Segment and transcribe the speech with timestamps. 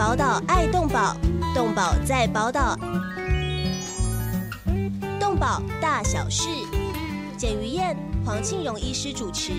[0.00, 1.14] 宝岛爱动宝，
[1.54, 2.74] 动宝在宝岛，
[5.20, 6.48] 动宝大小事，
[7.36, 9.52] 简于燕、黄庆荣医师主持。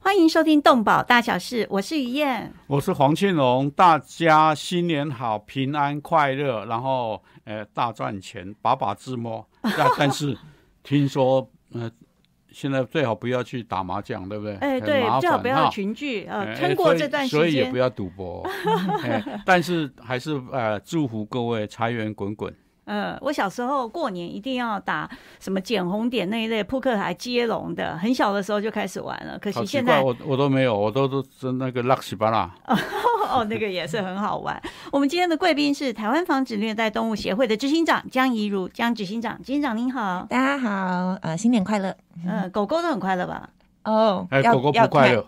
[0.00, 9.46] 欢迎收听《动保大小事》，我是于燕，我是黄庆荣，大家新年好，平安快乐，然后呃大赚钱，把把自摸。
[9.62, 10.36] 但但是
[10.82, 11.88] 听说呃
[12.56, 14.56] 现在最好不要去打麻将，对不对？
[14.56, 18.48] 哎，对，最好不要群聚，呃，撑过这段时间，所以也不要赌博。
[19.44, 22.50] 但是还是呃祝福各位财源滚滚。
[22.86, 29.38] 嗯，我小时候过年一定要打什么捡红点那一类扑克牌接龙的，很小的时候就开始玩了。
[29.38, 32.50] 可惜现在我我都没有，我都都是那个 lucky 巴拉。
[33.36, 34.60] 哦，那个也是很好玩。
[34.90, 41.94] 我们今天的贵宾是台湾防止虐待动物协会的执行长江怡如，江执行长，执行长您好，大家好，呃，新年快乐。
[42.26, 43.50] 嗯，狗狗都很快乐吧？
[43.84, 45.24] 哦，哎，狗狗不快乐，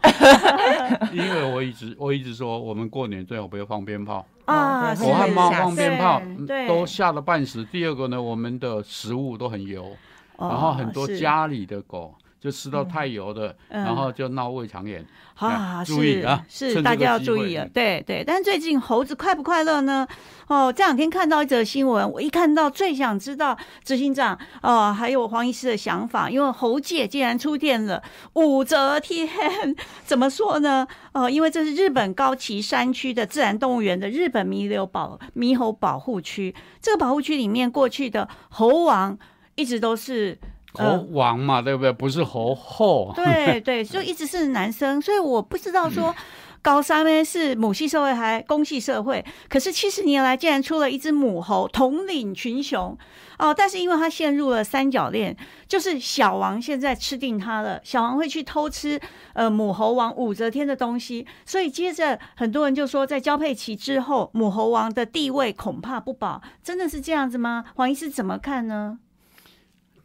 [1.13, 6.21] 因为我一直我一直说，我们过年最好不要放鞭炮啊，狗和猫放鞭炮
[6.67, 7.65] 都吓得半死。
[7.67, 9.95] 第二个呢，我们的食物都很油，
[10.39, 12.15] 然后很多家里的狗。
[12.41, 15.85] 就吃到太油的，然后就闹胃肠炎啊！
[15.85, 17.67] 注意啊，是大家要注意啊。
[17.75, 20.07] 对对，但最近猴子快不快乐呢？
[20.47, 28.03] 哦，这两天看到一则新闻，我一看到最想知道执行长哦，还有黄医师的想法，因为猴界竟然出现了
[28.35, 29.29] 武则天，
[30.07, 30.87] 怎么说呢？
[31.13, 39.19] 哦，因为这是日本高崎山区的自然动物园的日本弥留保猕猴保护区，这个保护区里面过去的猴王
[39.57, 40.39] 一直都是。
[40.79, 41.93] 猴王嘛，对不对？
[41.93, 43.13] 不是猴后。
[43.15, 46.15] 对 对，就一直是男生，所以我不知道说
[46.63, 49.25] 高三呢是母系社会还公系社会。
[49.49, 52.97] 可是七十年来，竟然出了一只母猴统领群雄
[53.39, 53.55] 哦！
[53.55, 55.35] 但是因为它陷入了三角恋，
[55.69, 57.81] 就是小王现在吃定它了。
[57.85, 59.01] 小王会去偷吃
[59.35, 66.43] 呃母猴王武则天的东西，所以接着很多人就说，在交配期之后，母猴王的地位恐怕不保。
[66.63, 67.65] 真的是这样子吗？
[67.77, 68.99] 黄医师怎么看呢？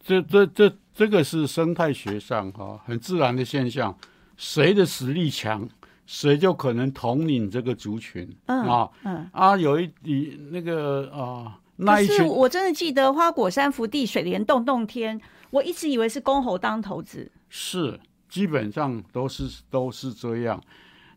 [0.03, 3.97] 这这这这个是生态学上哈很自然的现象，
[4.35, 5.67] 谁的实力强，
[6.05, 8.89] 谁就可能统领这个族群啊。
[9.03, 15.19] 嗯啊，有一你那个啊，那一群我真的记得花果山福地水帘洞洞天，
[15.51, 17.97] 我一直以为是公猴当头子，是
[18.27, 20.61] 基本上都是都是这样。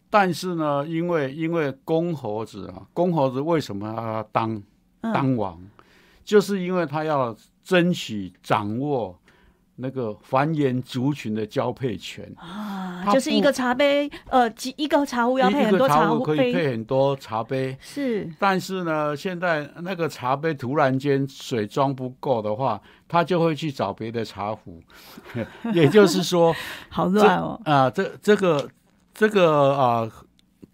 [0.08, 4.62] 但是呢，因为因为公猴子啊，公猴子为什么要当
[5.00, 5.60] 当王，
[6.24, 7.36] 就是因为他要。
[7.66, 9.19] 争取掌握
[9.75, 17.77] 那个繁衍族群的交配权啊，就是一个茶杯，呃，几一个茶壶要配很多茶壶，可以配很多茶杯。
[17.81, 24.81] 是，但是呢，现在那个茶杯突然间水装不够的话，他就会去找别的茶壶。
[25.75, 26.54] 也就是说，
[26.88, 27.91] 好乱哦啊！
[27.91, 28.71] 这这个
[29.12, 30.09] 这个啊，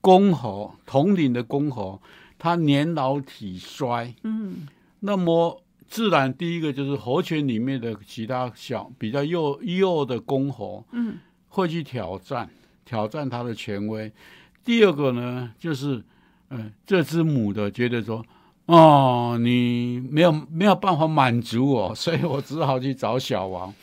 [0.02, 2.00] 公猴统领的公猴，
[2.38, 4.68] 他年老体衰，嗯，
[5.00, 5.58] 那么。
[5.92, 12.48] 自然，第一个就是猴群里面的其他小比较幼幼的公猴，嗯，会去挑战
[12.82, 14.10] 挑战它的权威。
[14.64, 16.02] 第二个呢，就是，
[16.48, 18.24] 嗯，这只母的觉得说，
[18.64, 23.74] 哦，你没有没有办法满足我，所以我只好去找小王。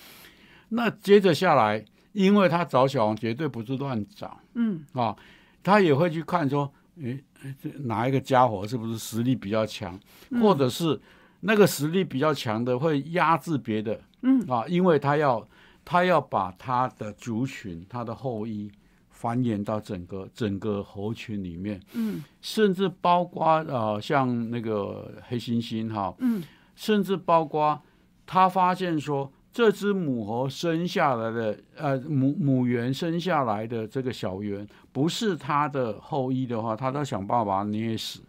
[0.70, 5.16] 那接着下来，因为他找小王绝对不是乱找，嗯啊，
[5.62, 7.24] 他也会去看说，诶，
[7.62, 10.00] 这哪一个家伙是不是实力比较强，
[10.42, 11.00] 或者是。
[11.42, 14.42] 那个实力比较强的会压制别的，嗯。
[14.50, 15.48] 啊，因为他要
[15.86, 18.72] 他要把他的族群、他的后裔
[19.10, 26.44] 繁衍到整个整个猴群里面，嗯，甚至包括呃像那个黑猩猩哈，嗯，
[26.76, 27.82] 甚至包括
[28.26, 38.22] 他发现说这只母猴生下来的呃母母猿生下来的这个小猿不是他的后裔的话，他都想办法把它捏死。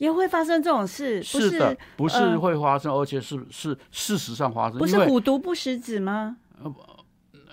[0.00, 4.78] 也会发生这种事，是的，不是会发生，而且是是事实上发生。
[4.78, 6.38] 不是虎毒不食子吗？
[6.62, 6.74] 呃，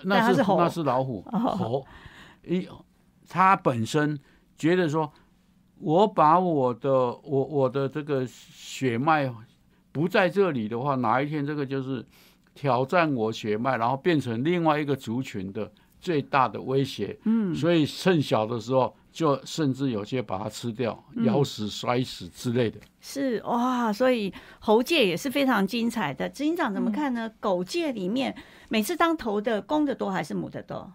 [0.04, 1.86] 那是那是老虎猴，
[2.46, 2.66] 一
[3.28, 4.18] 他本身
[4.56, 5.12] 觉得说，
[5.78, 9.30] 我把我的我我的这个血脉
[9.92, 12.02] 不在这里的话，哪一天这个就是
[12.54, 15.70] 挑战我血脉，然后变成另外一个族群的
[16.00, 17.14] 最大的威胁。
[17.24, 18.96] 嗯，所以趁小的时候。
[19.12, 22.78] 就甚至有些把它吃掉、咬死、摔死之类的。
[23.00, 26.28] 是哇，所以猴界也是非常精彩的。
[26.28, 27.30] 执行长怎么看呢？
[27.40, 28.34] 狗界里面
[28.68, 30.92] 每次当头的公的多还是母的多？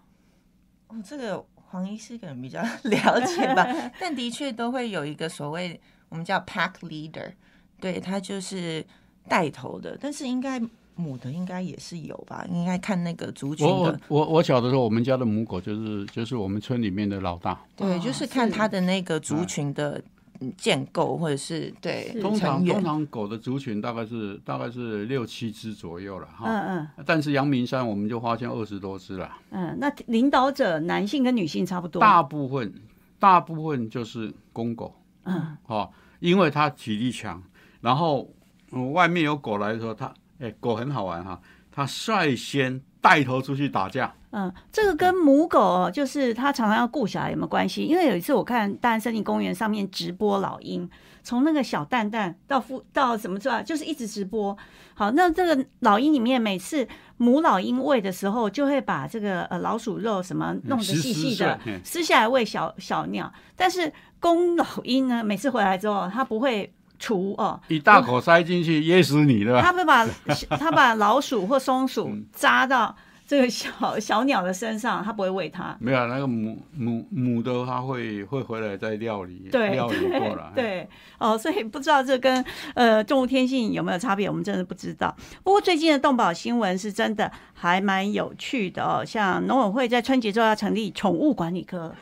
[0.87, 3.65] 哦，这个黄医师可能比较了解吧。
[3.99, 5.79] 但的确都会有一个所谓
[6.09, 7.31] 我们叫 pack leader，
[7.79, 8.85] 对他就是
[9.27, 9.97] 带头的。
[9.99, 10.61] 但是应该
[10.95, 12.45] 母的应该也是有吧？
[12.51, 17.59] 应该看那个族群我的我，我我小的时候，我们家的母狗就是就是我们村里面的老大。
[17.75, 20.01] 对，哦就是看它的那个族群的
[20.39, 26.45] 嗯建构，或者是对通常通常狗的族群大概是大概是六七只左右了哈。
[26.45, 31.99] 嗯嗯但是阳明山我们就发现二十多只了，嗯，那领导者男性跟女性差不多。
[32.01, 32.73] 大部分
[33.19, 34.93] 大部分就是公狗
[35.23, 35.89] 嗯哦，
[36.19, 37.41] 因为它体力强，
[37.81, 38.29] 然后、
[38.71, 41.39] 嗯外面有狗来的时候，它哎狗很好玩哈，
[41.71, 44.13] 它率先带头出去打架。
[44.31, 47.83] 嗯，这个跟母狗哦，就是它常常要顾小孩有没有关系？
[47.83, 50.89] 因为有一次我看大安森林公园上面直播老鹰，
[51.21, 54.57] 从那个小蛋蛋到孵到什么之外，就是一直直播。
[54.95, 56.87] 好，那这个老鹰里面，每次
[57.17, 63.31] 母老鹰喂的时候，就会把这个呃老鼠肉什么弄得细细的嗯撕下来喂小小鸟。
[63.55, 69.61] 但是公老鹰呢，每次回来之后，它不会除哦，一大口塞进去噎死你对吧？
[69.61, 70.07] 他会把
[70.57, 72.95] 他把老鼠或松鼠嗯扎到
[73.27, 75.75] 这个小小鸟的身上，他不会喂它。
[75.81, 80.51] 没有那个母母母的，它会会回来再料理对料理过来。
[80.55, 80.87] 对
[81.19, 85.13] 哦，所以不知道这跟呃动物天性有没有差别，我们真的不知道。
[85.43, 91.93] 不过最近的动保新闻是真的还蛮有趣的哦，像农委会在春节之后要成立宠物管理科，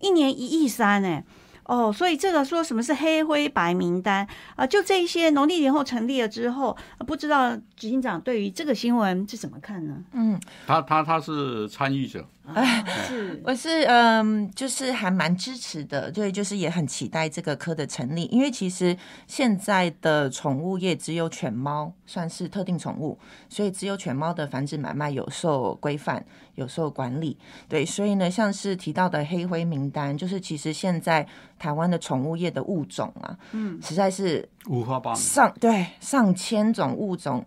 [0.00, 1.22] 一年一亿三哎。
[1.68, 4.26] 哦，所以这个说什么是黑灰白名单
[4.56, 10.02] 啊、就这一些农历年后成立了之后，呃不知道执行长对于这个新闻是怎么看呢？
[10.12, 13.40] 嗯，他他他是参与者，啊，是。
[13.44, 18.96] 我是嗯，就是还蛮支持的，对，就是也很期待这个科的成立，因为其实
[19.26, 23.18] 现在的宠物业只有犬猫算是特定宠物，
[23.48, 26.24] 所以只有犬猫的繁殖买卖有受规范、
[26.54, 27.36] 有受管理，
[27.68, 31.26] 对，所以呢，像是提到的黑灰名单，就是其实现在
[31.58, 35.20] 台湾的宠物业的物种啊，嗯，实在是五花八门。
[35.20, 37.44] 上对上千种物种，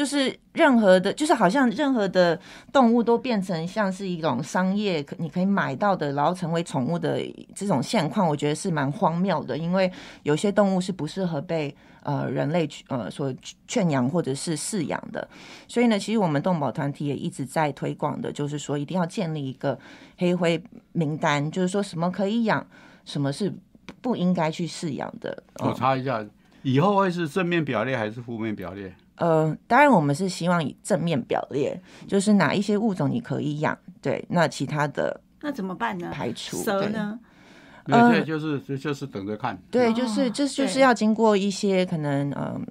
[0.00, 2.40] 就是任何的，就是好像任何的
[2.72, 7.20] 动物都变成像是一种商业，可你可以买到的，然后成为宠物的
[7.54, 9.58] 这种现况，我觉得是蛮荒谬的。
[9.58, 9.92] 因为
[10.22, 13.30] 有些动物是不适合被呃人类去呃所
[13.68, 15.28] 圈养或者是饲养的，
[15.68, 19.78] 所以呢，其实我们动保团体也一直在推广的，就是说一定要建立一个
[20.16, 20.58] 黑灰
[20.92, 22.66] 名单，就是说什么可以养，
[23.04, 23.52] 什么是
[24.00, 25.42] 不应该去饲养的。
[25.58, 26.24] 我查一下，
[26.62, 28.94] 以后会是正面表列还是负面表列？
[29.20, 36.10] 呃，当然我们是希望以正面表列，就是哪一些物种你可以养，对，那其他的那怎么办呢？
[36.12, 36.56] 排除。
[36.56, 36.64] 对？
[36.64, 37.20] 蛇呢？
[37.86, 39.58] 没有，这就是就就是等着看。
[39.70, 42.66] 对，哦就是这就是要经过一些可能嗯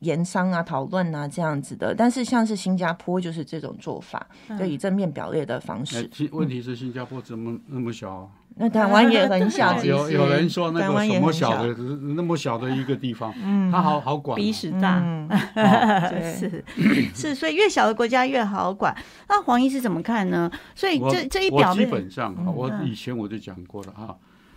[0.00, 1.94] 研商啊、讨论啊这样子的。
[1.94, 4.26] 但是像是新加坡就是这种做法，
[4.58, 6.10] 就以正面表列的方呃式。
[6.12, 8.28] 其问题是新加坡怎么那么小啊？
[8.58, 9.86] 那台湾也很小，其实。
[9.88, 11.74] 有有人说那台个什么小的，
[12.16, 13.32] 那么小的一个地方，
[13.70, 14.36] 它好好管哦。
[14.36, 14.98] 鼻屎大。
[14.98, 15.28] 嗯，
[16.10, 16.34] 对。
[16.34, 16.64] 是。
[17.14, 18.94] 是，所以越小的国家越好管。
[19.28, 20.50] 那黄医师怎么看呢？
[20.74, 22.86] 所以我这这一我基本上啊，我嗯。
[22.88, 24.14] 以前我就讲过了啊，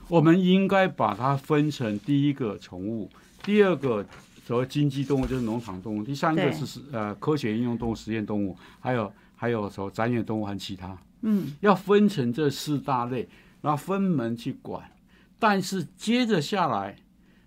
[0.07, 3.09] 我们应该把它分成第一个宠物，
[3.43, 4.05] 第二个
[4.45, 11.53] 所谓经济动物就是农场动物，第三个是是呃科学应用动物、实验动物，还有还有所谓展演动物和其他，嗯。
[11.59, 13.27] 要分成这四大类，
[13.61, 14.91] 然后分门去管。
[15.39, 16.97] 但是接着下来，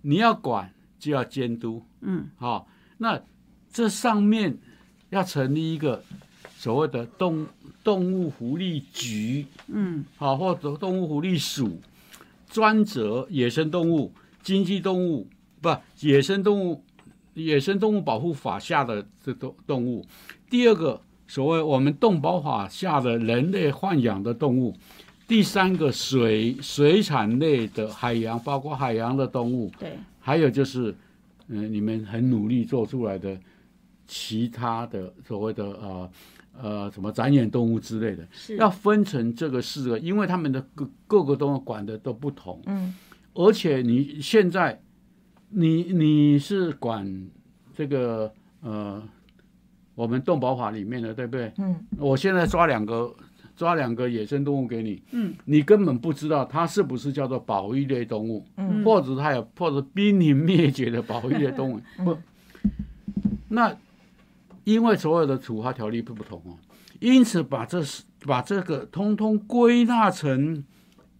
[0.02, 2.66] 你要管就要监督，嗯好、
[2.98, 3.20] 那
[3.72, 4.58] 这上面
[5.10, 6.02] 要成立一个
[6.56, 7.46] 所谓的动
[7.84, 11.80] 动物福利局，嗯好，或者动物福利署，
[12.48, 15.28] 专责野生动物、经济动物，
[15.60, 16.82] 不，野生动物、
[17.34, 20.04] 野生动物保护法下的这动动物。
[20.50, 24.76] 第二个，所谓我们动保法下的人类豢养的动物。
[25.26, 29.98] 第三个水水产类的海洋，包括海洋的动物，对。
[30.20, 30.94] 还有就是，
[31.48, 33.38] 嗯、你们很努力做出来的
[34.06, 36.10] 其他的所谓的呃
[36.62, 38.56] 呃什么展演动物之类的，是。
[38.56, 42.94] 要分成这个四个，因为他们的各各个动物管的都不同，嗯。
[43.34, 44.80] 而且你现在
[45.48, 47.28] 你你是管
[47.74, 49.02] 这个呃
[49.94, 51.52] 我们动保法里面的，对不对？
[51.58, 51.76] 嗯。
[51.98, 53.14] 我现在抓两个
[53.56, 58.84] 抓两个野生动物给你，嗯，你根本不知道它是不是叫做保育类动物，嗯。
[58.84, 62.18] 或者它有或者濒临灭绝的保育类动物，不，
[63.48, 63.76] 那
[64.64, 66.58] 因为所有的处罚条例不不同哦，
[67.00, 67.82] 因此把这
[68.26, 70.64] 把这个通通归纳成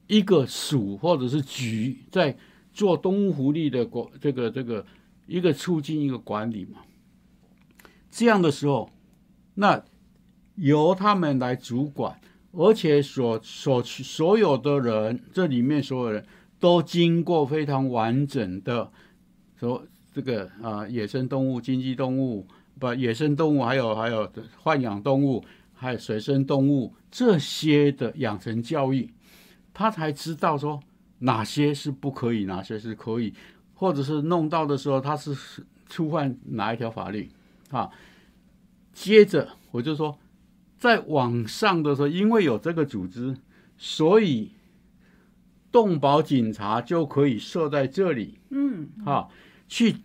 [0.07, 2.37] 一个署或者是局，在
[2.73, 4.85] 做动物福利的管这个这个
[5.27, 6.81] 一个促进一个管理嘛，
[8.11, 8.91] 这样的时候，
[9.55, 9.83] 那
[10.57, 12.19] 由他们来主管，
[12.53, 16.25] 而且所所所有的人，这里面所有人
[16.61, 18.91] 都经过非常完整的
[19.59, 22.47] 所这个啊、野生动物、经济动物
[22.79, 24.31] 不野生动物，还有还有
[24.63, 29.13] 豢养动物，还有水生动物这些的养成教育，
[29.73, 30.81] 他才知道说
[31.19, 33.35] 哪些是不可以，哪些是可以，
[33.75, 35.37] 或者是弄到的时候他是
[35.89, 37.29] 触犯哪一条法律
[37.71, 37.91] 啊？
[38.93, 40.17] 接着我就说，
[40.85, 43.35] 在网上的时候，因为有这个组织，
[43.79, 44.53] 所以
[45.73, 49.29] 动保警察就可以设在这里，嗯，啊，
[49.67, 49.97] 去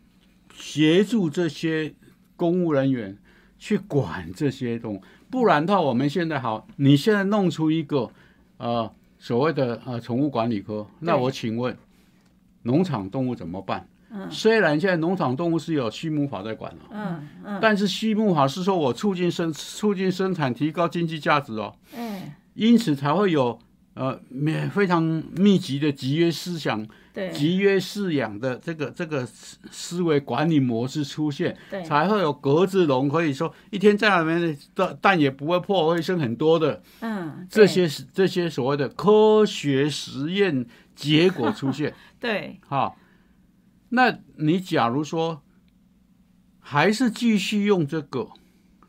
[0.53, 1.93] 协助这些
[2.37, 3.17] 公务人员
[3.57, 5.01] 去管这些动物。
[5.29, 8.09] 不然的话，我们现在好，你现在弄出一个
[8.55, 11.77] 呃所谓的呃宠物管理科，那我请问，
[12.61, 13.89] 农场动物怎么办？
[14.11, 14.29] 嗯。
[14.31, 23.57] 虽然现在农场动物是有畜牧法在管了，嗯嗯，但是畜牧法是说我促进生促进生产，提高经济价值哦，嗯，因此才会有
[23.93, 25.03] 呃非非常
[25.35, 27.31] 密集的集约思想、对。
[27.31, 41.93] 集约饲养的这个这个思思维管理模式出现，对，才会有格子笼，可以说一天在里面的蛋也不会破，会生很多的嗯，这些这些所谓的科学实验结果出现。
[42.19, 42.93] 对，哈，
[43.89, 45.41] 那你假如说
[46.59, 48.29] 还是继续用这个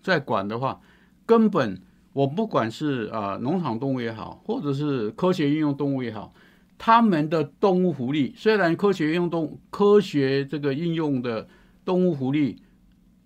[0.02, 0.80] 在管的话，
[1.24, 1.80] 根本
[2.12, 6.34] 我不管是啊、呃农场动物也好，或者是科学应用动物也好，
[6.76, 11.48] 他们的动物福利虽然科学应用动科学这个应用的
[11.84, 12.62] 动物福利，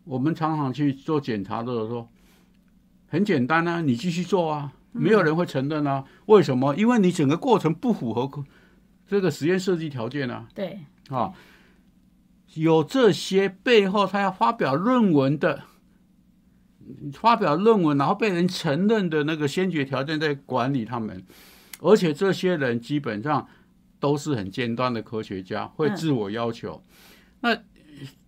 [0.04, 2.09] 我们常常去做检查的时候说，
[3.09, 6.04] 很简单啊，你继续做啊，没有人会承认啊。
[6.26, 6.75] 为什么？
[6.76, 8.31] 因为你整个过程不符合
[9.07, 10.47] 这个实验设计条件啊。
[10.54, 11.33] 对，啊，
[12.55, 15.65] 有这些背后，他要发表论文的，
[17.13, 21.25] 发表论文，然后被人承认的那个先决条件在管理他们，
[21.81, 23.49] 而且这些人基本上
[23.99, 26.83] 都是很尖端的科学家，会自我要求。
[27.41, 27.57] 那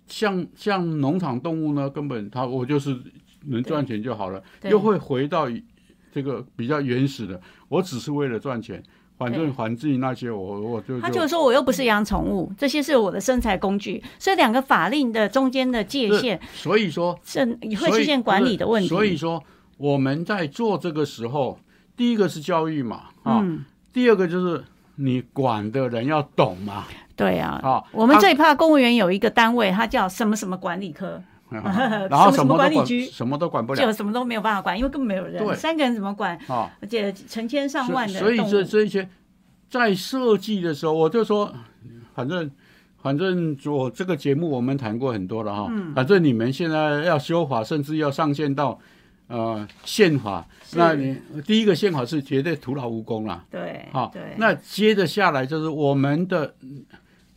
[0.06, 2.96] 像像农场动物呢，根本他我就是
[3.46, 5.48] 能赚钱就好了，又会回到
[6.10, 8.82] 这个比较原始的，我只是为了赚钱。
[9.18, 18.88] 反正环境那些我我就他就是说我又不是养宠物，这些是我的生财工具，所以两个法令的中间的界限所以说是会所以出现管理的问题。
[18.88, 19.42] 所以说
[19.78, 21.58] 我们在做这个时候，
[21.96, 24.62] 第一个是教育嘛，啊，嗯，第二个就是
[24.96, 31.22] 你管的人要懂嘛，对啊，啊，我们最怕公务员有一个单位，它叫什么什么管理科，
[32.10, 36.36] 然后什么都管管理局什么都管不了就什么都没有办法管，因为根本没有人，对三个人怎么管？
[36.48, 39.08] 啊，而且成千上万的所以这这一些
[39.68, 41.52] 在设计的时候，我就说，
[42.14, 42.50] 反正。
[43.02, 48.76] 反正我这个节目我们谈过很多了哈，嗯反正你们现在要修法，甚至要上线到
[49.28, 53.44] 呃宪法，那你第一个宪法是绝对徒劳无功啦。
[53.48, 56.84] 对，好对，那接着下来就是我们的嗯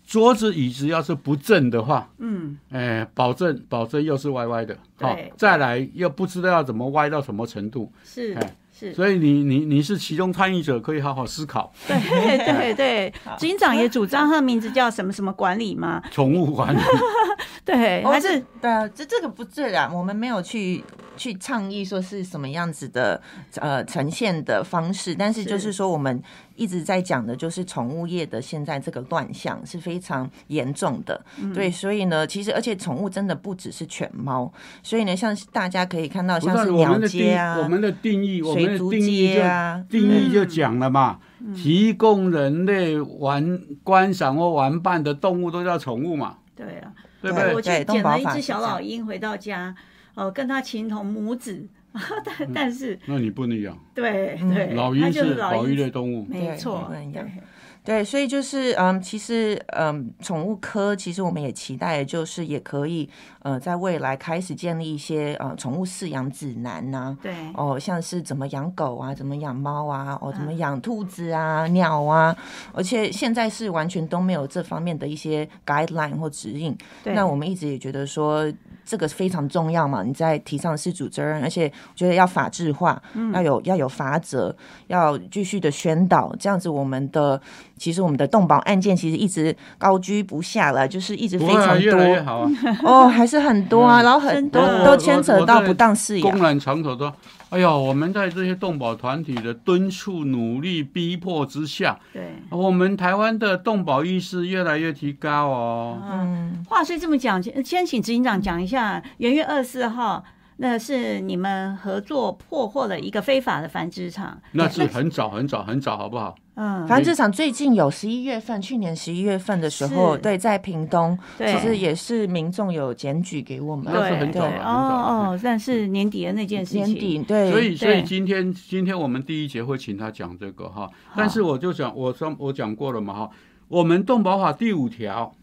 [0.09, 4.75] 桌子椅子要是不正的话，嗯，哎，保证保证又是歪歪的。
[4.99, 11.71] 好对，再来又不知道要怎么歪到什么程度，是哎是，所以你你你是其中参与者，可以好好思考。
[11.87, 11.95] 对
[12.39, 16.79] 对对， 执行长也主张他的名字叫什么什么管理吗，宠物管理。
[17.63, 20.83] 对，哦还是对啊，这这个不自然，我们没有去
[21.19, 23.21] 去倡议说是什么样子的
[23.57, 25.49] 呃呈现的方式，但是是。
[25.49, 26.23] 就是说我们
[26.55, 31.53] 一直在讲的就是宠物业的现在这个乱象是非常严重的，嗯。
[31.53, 41.19] 对，所以呢，其实而且宠物真的不只是犬猫，所以呢，像大家可以看到像是鸟我们的定街啊，我们的定义，我们水族的定啊，定义就讲了嘛，
[41.53, 47.53] 提供人类玩观赏或玩伴的动物都叫宠物嘛，对啊，对不对？
[47.53, 49.75] 我捡了一只小老鹰回到家，
[50.19, 51.65] 哦，跟他情同母子，
[52.25, 54.53] 但但是那你不能养，对嗯。
[54.53, 57.33] 对，老鹰是老保育鹰类动物，没错不能，养对。
[57.81, 63.09] 对，所以就是嗯，其实嗯，宠物科其实我们也期待，就是也可以
[63.41, 67.33] 呃，在未来开始建立一些呃宠物饲养指南呐、对。
[67.55, 70.57] 哦，像是怎么养狗啊，怎么养猫啊，哦，怎么嗯。
[70.57, 72.35] 养兔子啊、鸟啊，
[72.73, 76.77] 而且现在是完全都没有这方面的一些 guideline 或指引。
[77.01, 78.45] 对，那我们一直也觉得说
[78.89, 84.55] 这个非常重要嘛，你在提倡是主责任，而且我觉得要法制化，嗯要有要有法则，
[84.87, 87.39] 要继续的宣导，这样子我们的
[87.77, 92.51] 其实我们的动保案件其实一直高居不下了，就是一直非常越来越多好啊。
[92.83, 96.41] 哦，还是很多啊，嗯然后很多都都牵扯到不当事业公。
[96.41, 97.13] 然场所说
[97.49, 102.35] ：“哎呀，我们在这些动保团体的敦促、努力、逼迫之下，对。
[102.51, 105.99] 我们台湾的动保意识越来越提高哦。
[106.11, 110.23] 嗯，嗯，话虽这么讲，先先请执行长讲一下，元月二十四号
[110.61, 114.41] 那是你们合作破获了一个非法的繁殖场。
[114.51, 116.35] 那是很早很早很早，好不好？
[116.55, 133.29] 嗯，繁殖场最近有十一月份，去年十一月份的时候，是对，在屏东，对其实也是民众有检举给我们，那是很对对早了很早哦哦，但是年底的那件事情，年底对，所以，所以今天今天我们第一节会请他讲这个哈，但是我就讲，我上我讲过了嘛哈，
[133.69, 135.33] 我们动保法第五条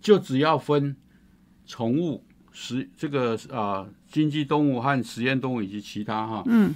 [0.00, 0.96] 就只要分
[1.64, 2.24] 宠物、
[2.60, 6.74] 实这个啊经济动物和实验动物以及其他哈，嗯，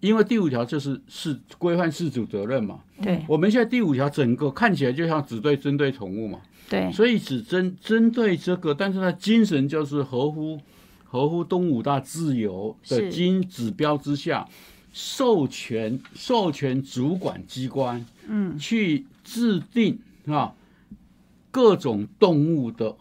[0.00, 3.22] 因为第五条就是是规范饲主责任嘛，对。
[3.28, 6.90] 我们现在第五条整个看起来就像只对针对宠物嘛，对。
[6.90, 10.58] 所以只针针对这个，但是它精神就是合乎
[11.04, 13.10] 合乎动物大自由的是。
[13.12, 14.48] 经指标之下，
[14.90, 18.58] 授权授权主管机关嗯。
[18.58, 20.54] 去制定啊
[21.50, 22.96] 各种动物的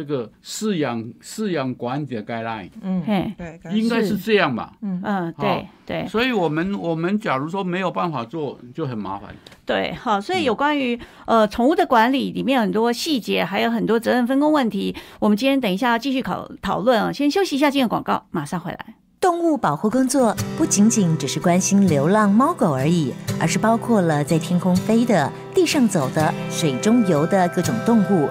[0.00, 4.72] 这个饲养饲养管理的 guideline，嗯，对，应该是这样吧。
[4.80, 9.28] 嗯嗯对对所以我们我们假如说没有办法做，就很麻烦。
[9.66, 17.12] 对，好，所以嗯有关于呃宠物的管理里面很多细节，还有很多责任分工问题，我们今天等一下要继续考讨论啊。
[17.12, 18.94] 先休息一下，进个广告，马上回来。
[19.20, 28.30] 动物保护工作不仅仅只是关心流浪猫狗而已，而是包括了在天空飞的、地上走的、水中游的各种动物。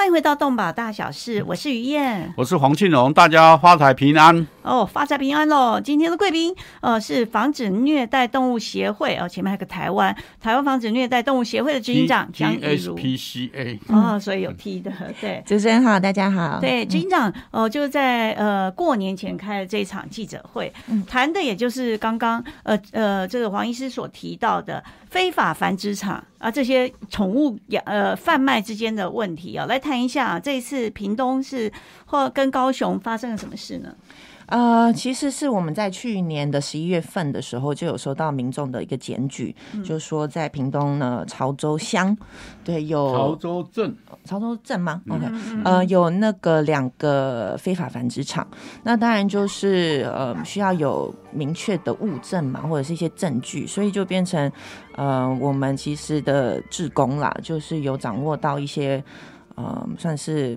[0.00, 2.32] 欢迎回到动保大小事，我是于燕。
[2.34, 4.46] 我是黄庆荣，大家发财平安。
[4.62, 5.78] 哦，发财平安喽！
[5.78, 15.42] 今天的贵宾，呃，是防止虐待动物协会哦，前面还有个台湾台湾防止虐待动物协会的执行长江怡 S 如 P C A，哦，所以有 T 的，对。
[15.44, 20.72] 主持人好，大家好，对，执行长，呃，就是在呃过年前开的这一场记者会，
[21.06, 31.70] 谈的也就是刚刚呃呃这个黄医师所提到的非法繁殖场啊这些宠物养呃贩卖之间的问题啊，来谈一下、啊、这一次屏东是
[32.06, 33.94] 或跟高雄发生了什么事呢？
[34.50, 42.16] 呃，其实是我们在去年的十一月份的时候就有收到民众的一个检举，就说在屏东呢潮州乡，
[42.62, 43.96] 对有潮州镇。
[44.24, 45.26] 潮州镇吗？OK，
[45.64, 48.46] 呃，有那个两个非法繁殖场，
[48.82, 54.50] 那当然就是呃需要有明确的物证嘛，或者是一些证据，所以就变成
[54.94, 59.02] 呃我们其实的志工啦，就是有掌握到一些
[59.54, 60.56] 呃算是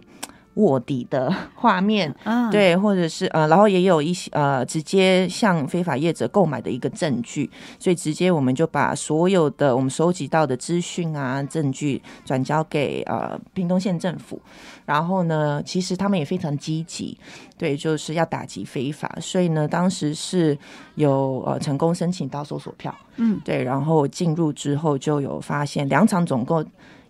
[0.56, 14.40] 卧底的画面，啊，，对，或者是呃，然后也有一些呃，直接向非法业者购买的一个证据，所以直接我们就把所有的我们收集到的资讯啊、证据转交给呃屏东县政府，
[14.86, 17.18] 然后呢，其实他们也非常积极，
[17.58, 20.58] 对，就是要打击非法，所以呢，当时是
[20.96, 26.64] 有呃成功申请到搜索票，嗯，对，然后进入之后就有发现两场总共。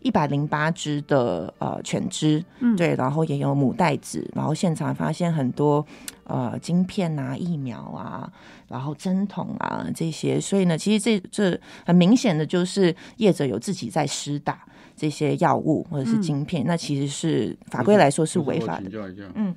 [0.03, 2.75] 一百零八只的呃犬只，嗯。
[2.75, 5.85] 对，然后也有母带子，然后现场发现很多
[6.25, 8.31] 呃晶片啊、疫苗啊，
[8.67, 18.83] 然后针筒啊这些，所以呢，其实这这很明显的就是业者有自己在施打这些药物或者是晶片，那其实是法规来说是违法的。
[18.85, 18.91] 我请。
[18.91, 19.55] 教一下，嗯，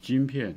[0.00, 0.54] 晶片，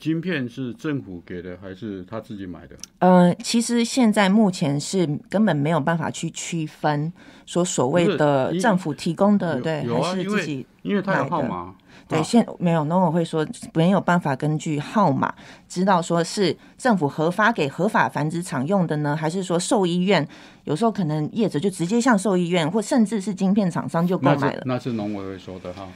[0.00, 2.74] 晶片是政府给的还是他自己买的？
[3.00, 7.12] 呃，其实现在目前是根本没有办法去区分
[7.44, 11.74] 说所谓的政府提供的对啊还是自己因为他有号码。
[12.08, 15.32] 对，啊现没有，那我会说没有办法根据号码
[15.68, 20.26] 知道说是政府核发给合法繁殖场用的呢，还是说兽医院
[20.64, 24.62] 有时候可能业者就直接向兽医院或甚至是晶片厂商就购买了。
[24.64, 25.86] 那是农委会说的哈，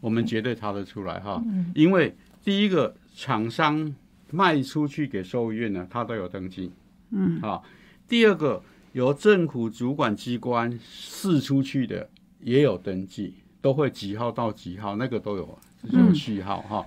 [0.00, 3.94] 我们绝对查得出来哈，嗯因为第一个厂商
[4.30, 6.72] 卖出去给兽医院呢，他都有登记，
[7.10, 7.62] 嗯，啊，
[8.08, 8.60] 第二个
[8.92, 15.58] 由政府主管机关释出去的也有登记，都会几号到几号，那个都有
[15.92, 16.84] 有序号哈，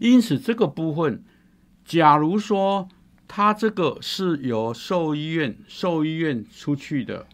[0.00, 1.22] 因此这个部分，
[1.84, 2.88] 假如说
[3.26, 7.26] 他这个是由兽医院兽医院出去的，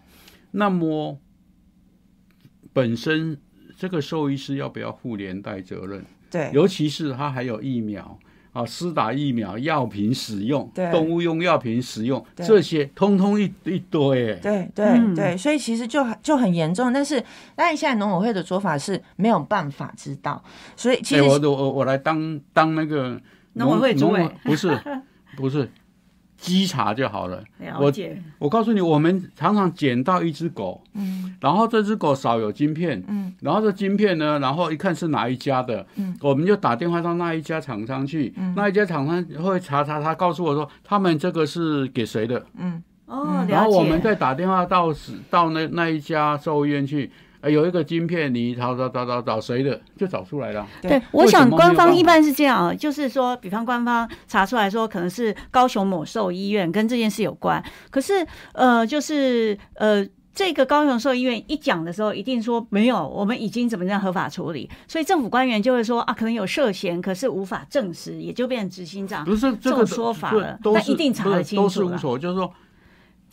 [0.51, 1.21] 那么
[2.73, 3.41] 本身
[3.77, 6.05] 这个兽医师要不要负连带责任？
[6.31, 8.19] 对，尤其是他还有疫苗
[8.55, 14.33] 啊，施打疫苗、药品使用、动物用药品使用，这些通通一一堆。
[14.33, 14.39] 哎。
[14.41, 15.15] 对对嗯。
[15.15, 17.23] 对，所以其实就就很严重，但是
[17.55, 20.43] 但是现在农委会的做法是没有办法知道，
[20.77, 23.21] 所以其哎，实、我我我来当当那个
[23.55, 24.71] 农委会主委不是
[25.37, 25.69] 不是
[26.45, 27.43] 稽查就好了。
[27.59, 44.95] 了解，我告诉你，我们常常捡到一只狗，嗯然后这只狗少有晶片，嗯然后这晶片呢，然后一看是哪一家的，嗯我们就打电话到那一家厂商去，那一家厂商会查查他，告诉我说他们这个是给谁的，嗯哦，然后，我们再打电话到
[45.31, 47.11] 到那那一家兽医院去。
[47.45, 50.67] 呃有一个晶片，你找找找找找谁的，就找出来了。
[50.81, 60.07] 对对，我想官方一般是这样啊，就是说，比方官方查出来说可能是高雄某兽医院跟这件事有关，可是呃，就是呃。
[60.37, 71.63] 这个高雄兽医院一讲的时候，一定说没有，我们已经怎么样合法处理，所以政府官员就会说啊，可能有涉嫌，可是无法证实，也就变成执行长不是这个这种说法了，但都是一定查得清楚。
[71.63, 72.53] 都是无所，就是说，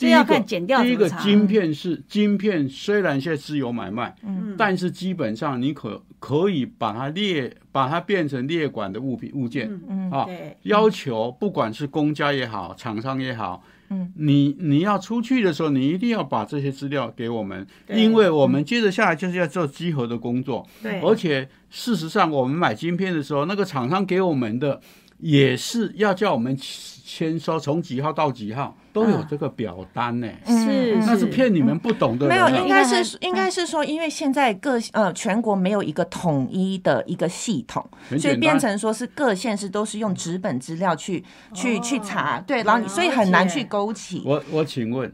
[0.01, 4.55] 这要第一个看减掉第一个晶片是晶片，虽然现在自由买卖，嗯。
[4.57, 10.09] 但是基本上你可可以把它列，把它变成列管的物品物件、嗯。
[10.09, 10.25] 啊。
[10.25, 24.81] 对，要求不管是公家也好，厂商也好，嗯，你你要出去的时候，你一定要把这些资料给我们，因为我们接着下来就是要做集合的工作，对，而且事实上，我们买晶片的时候，那个厂商给我们的
[25.19, 32.49] 也是要叫我们签收，从几号到几号都有这个表单呢、是那是骗你们不懂的没有。
[32.49, 37.87] 应该是应该是说，因为现在各呃全国没有一个统一的一个系统，
[38.19, 41.23] 所以变成说是各县市都是用纸本资料去
[41.53, 44.21] 去去查，对，然后你所以很难去勾起。
[44.25, 45.13] 我我请问，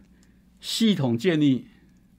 [0.60, 1.68] 系统建立，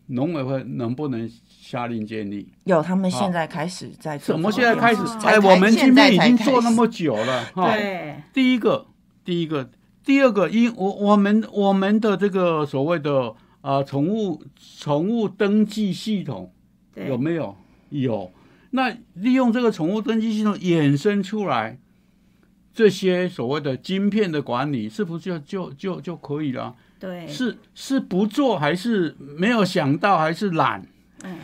[0.07, 2.53] 农委会能不能下令建立？
[2.65, 5.03] 有，他们现在开始在做怎么现在开始？
[5.25, 7.75] 哎，我们今天已经做那么久了哈。
[7.75, 8.87] 对，第一个，
[9.25, 9.69] 第一个，
[10.09, 14.43] 第二个，因我我们我们的这个所谓的啊宠物
[14.79, 16.51] 宠物登记系统
[16.97, 17.55] 有没有？
[17.91, 18.33] 有。
[18.71, 21.79] 那利用这个宠物登记系统衍生出来
[22.73, 26.75] 这些所谓的晶片的管理，是不是就就就就可以了？
[26.99, 30.87] 对，是是不做，还是没有想到，还是懒？
[31.23, 31.37] 嗯，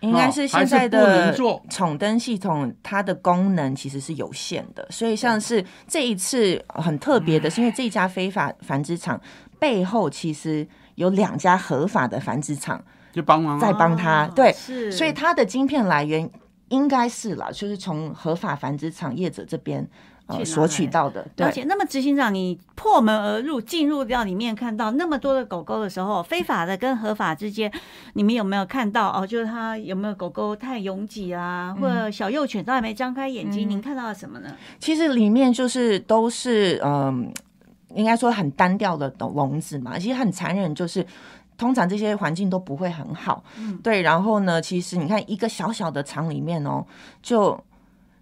[0.00, 1.62] 应该是现在的做。
[1.70, 9.20] 宠灯系统，它的功能其实是有限的，所以像是这一次很特别的，是因为这家非法繁殖场
[9.58, 12.82] 背后其实有两家合法的繁殖场
[13.12, 13.60] 就帮忙啊。
[13.60, 16.30] 在帮他，哦对，是，所以它的晶片来源
[16.68, 19.88] 应该是啦，就是从合法繁殖场业者这边
[20.26, 21.52] 呃索取到的，对了。
[21.52, 21.64] 解。
[21.64, 27.72] 那么执行长，你破门而入，进入到里面看到那么多的狗狗的时候，非法的跟合法之间，
[28.14, 29.26] 你们有没有看到哦？
[29.26, 34.54] 就是它有没有狗狗太拥挤啊，或者小幼犬都还没张开眼睛，嗯您看到了什么呢？
[34.78, 37.32] 其实里面就是都是嗯，
[37.94, 41.06] 应该说很单调的笼子嘛，其实很残忍，就是。
[41.58, 44.02] 通常这些环境都不会很好，嗯对。
[44.02, 46.84] 然后呢，其实你看一个小小的厂里面哦，
[47.22, 47.58] 就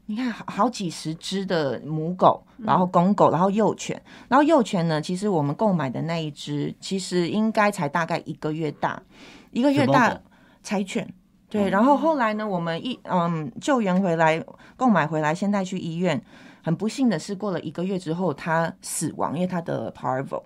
[0.06, 9.02] 你看好好几十只的母狗，然后公狗，然后幼犬，然后幼犬呢，其实我们购买的那一只，其实应该才大概一个月大，
[9.50, 10.20] 一个月大
[10.62, 11.08] 柴犬。
[11.48, 14.44] 对，然后后来呢，我们一嗯救援回来，
[14.76, 16.20] 购买回来，现在去医院，
[16.62, 20.42] 很不幸的是，过了一个月之后，它死亡，因为它的 parvo，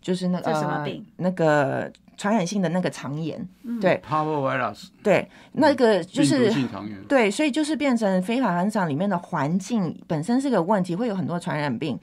[0.00, 1.06] 就是那个这什么病？
[1.16, 3.46] 呃那个传染性的那个肠炎，
[3.80, 7.02] 对 Parvovirus 对，那个就病毒是性肠炎。
[7.04, 11.98] 对，所以就是变成非法繁场里面的环境本身是个问题，会有很多传染病。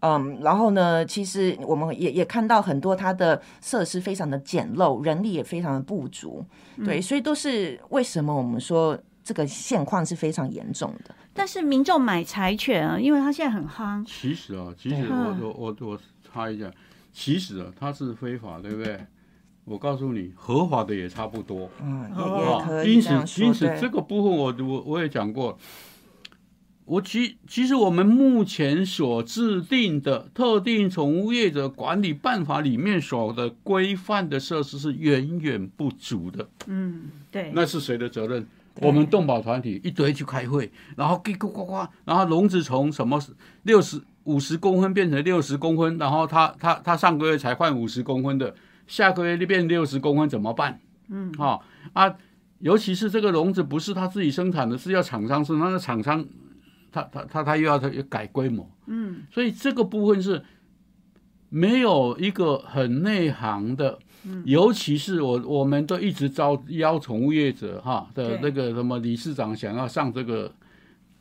[0.00, 6.44] 嗯，然后呢，其实我们也也看到很多它的设施非常的简陋，人力也非常的不足。
[6.84, 11.12] 对，所以都是为什么我们说这个现况是非常严重的。
[11.34, 16.70] 但是民众买柴犬啊，因为它现在很夯，其实啊，其实嗯我我我我插一下，
[17.12, 19.04] 其实啊，它是非法，对不对？
[19.68, 21.68] 我告诉你，合法的也差不多。
[21.82, 23.44] 嗯，也哦也可以因此这样，说。
[23.44, 25.58] 因此对这个部分我我我也讲过，
[26.84, 38.46] 我其其实我们目前所制定的特定宠物业者管理办法里面所的规范的设施是远远不足的，嗯，对，那是谁的责任？
[38.80, 43.20] 我们动保团体一堆去开会，然后叽咕呱呱，然后笼子从什么
[43.64, 48.54] 六十五十公分变成六十公分，然后他他他上个月才换五十公分的，
[48.88, 50.80] 下个月就变六十公分怎么办？
[51.08, 52.12] 嗯，好、啊，
[52.58, 56.26] 尤其是这个笼子不是他自己生产的，是要厂商生产，那厂商
[56.90, 60.42] 他他他他又要他改规模，嗯，所以这个部分是
[61.48, 63.98] 没有一个很内行的
[64.44, 70.52] 尤其是我我们都一直招邀宠物业者哈的那个什么理事长想要上这个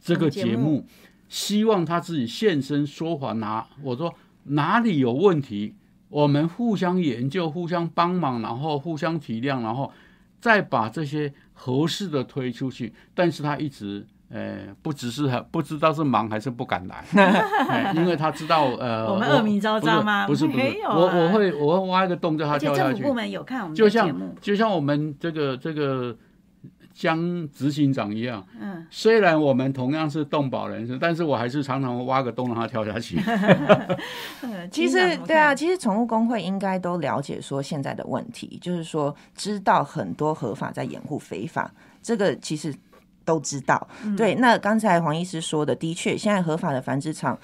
[0.02, 0.86] 这个节目节目，
[1.30, 3.34] 希望他自己现身说法。
[3.34, 4.14] 拿我说
[4.46, 5.76] 哪里有问题，
[6.10, 9.92] 我们互相研究、互相帮忙，然后互相体谅，然后
[10.40, 12.94] 再把这些合适的推出去。
[13.14, 14.06] 但是他一直。
[14.30, 17.02] 呃，不只是很不知道是忙还是不敢来，
[17.70, 23.14] 哎因为他知道呃， 我们恶名昭彰吗不是不是没有啊我我会我会挖一个洞叫他跳下去政府部。
[23.14, 26.14] 门有看我们就像的节目，就像我们这个这个
[26.98, 33.22] 江执行长一样，嗯，虽然我们同样是动保人士，但是我还是常常挖个洞让他跳下去。
[34.42, 42.74] 嗯 其实对啊，其实宠物工会应该都了解说现在的问题，就是说知道很多合法在掩护非法，这个其实
[43.24, 43.88] 都知道。
[44.18, 47.38] 对，那刚才黄医师说的，的确，现在合法的繁殖场，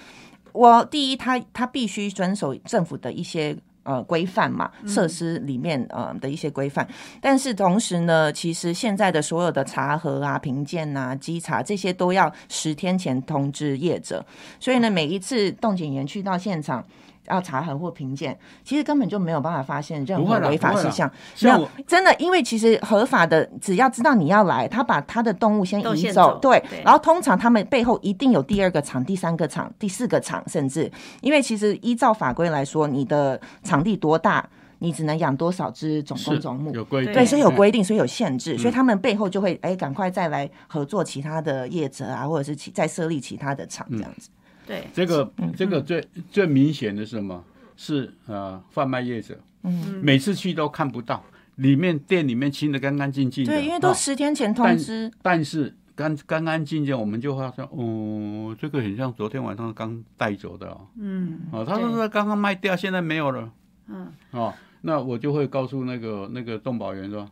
[0.51, 3.55] 我第一，他他必须遵守政府的一些。
[3.83, 6.87] 呃，规范嘛，设施里面呃的一些规范，
[7.21, 14.25] 但是同时呢，其实现在的所有的查核啊、评鉴啊、稽查这些都要十天前通知业者，
[14.59, 16.83] 所以呢，每一次动检员去到现场
[17.27, 21.09] 要查核或评鉴，其实根本就没有办法发现任何违法事项。
[21.41, 34.47] 没有真的，因为其实合法的，只要知道你要来，他把他的动物先移走，走对对，然后通常他们背后一定有第二个场、第三个场、第四个场，甚至因为其实依照法规来说，你的场地多大，
[34.79, 36.73] 你只能养多少只种公是种母。
[36.73, 44.29] 有规定，对，所以有嗯规定，所以有限制，所以嗯他们背后就会哎，赶快再来合作其他的业者啊，或者是其再设立其他的厂这样子。
[44.65, 47.43] 对，这个嗯这个最最明显的是什么？
[47.75, 51.23] 是呃贩卖业者，嗯，每次去都看不到，
[51.55, 63.51] 里面店里面清的干干净净的，对，因为都哦十天前通但知，但是干干干净净，我们就发现，哦，这个很像昨天晚上刚带走的哦，嗯，哦，他说对他刚刚卖掉，现在没有了，
[63.87, 67.27] 嗯，哦，那我就会告诉那个那个动保员说，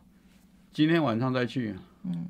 [0.72, 1.76] 今天晚上再去，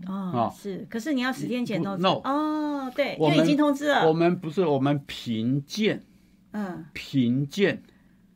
[0.07, 6.03] 哦哦，是，可是你要十天前不通知，no 哦，对，因为已经通知了，我们不是我们评鉴
[6.53, 7.83] 嗯，评鉴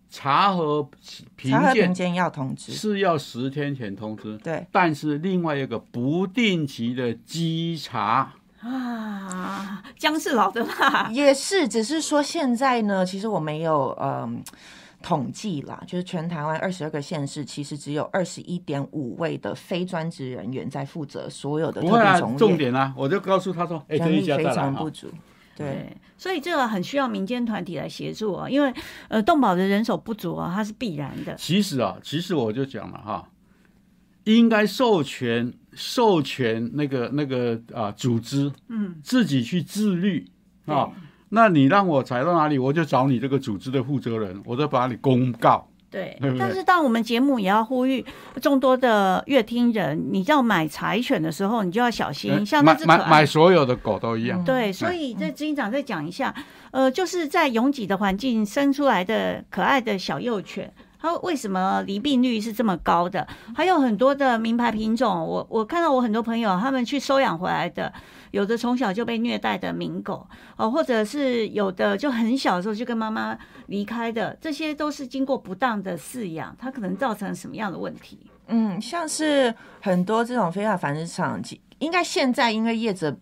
[0.09, 0.89] 查核
[1.37, 14.43] 评鉴鉴要通知，是要十天前通知，对，但是另外一个不定期的稽查，啊，姜是老的辣，也是，只是说现在呢，其实我没有嗯。
[15.07, 25.07] 统计啦，就是全台湾二十二个县市，其实只有二十一点五位的非专职人员在负责所有的不会啊特定宠，物业，重点啊，我就告诉他说，哎，这人力非一家再来哈常不足。
[25.55, 28.75] 对，所以这个很需要民间团体来协助啊，因为
[29.07, 31.37] 呃，动保的人手不足啊，它是必然的。
[31.37, 33.29] 其实啊，其实我就讲了哈，
[34.25, 40.29] 应该授权授权那个那个啊组织，嗯，自己去自律
[40.65, 41.06] 啊对。
[41.31, 45.67] 那你让我踩到哪里，我就找你这个组织的负责人，我就把你公告。
[45.89, 48.05] 对对，对但是当我们节目也要呼吁
[48.43, 54.45] 众多的乐听人，你要买柴犬的时候，你就要小心，像那只买买所有的狗都一样。
[54.45, 56.35] 对，所以这执行长再讲一下，
[56.73, 63.27] 呃，就是在拥挤的环境生出来的可爱的小幼犬，它为什么离病率是这么高的？
[63.55, 67.93] 还有很多的名牌品种，我我看到我很多朋友他们去收养回来的，
[68.31, 78.19] 有的从小就被虐待的名狗，哦、或者是有的就很小的时候就跟妈妈离开的，这些都是经过不当的饲养，它可能造成什么样的问题？
[78.49, 81.41] 嗯，像是很多这种非法繁殖场，
[81.79, 83.15] 应该现在因为业者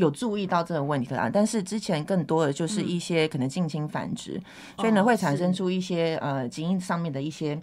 [0.00, 4.40] 有注意到这个问题啦，但是之前更多的就是一些可能近亲繁殖，
[4.76, 7.60] 所以呢哦会产生出一些呃基因上面的一些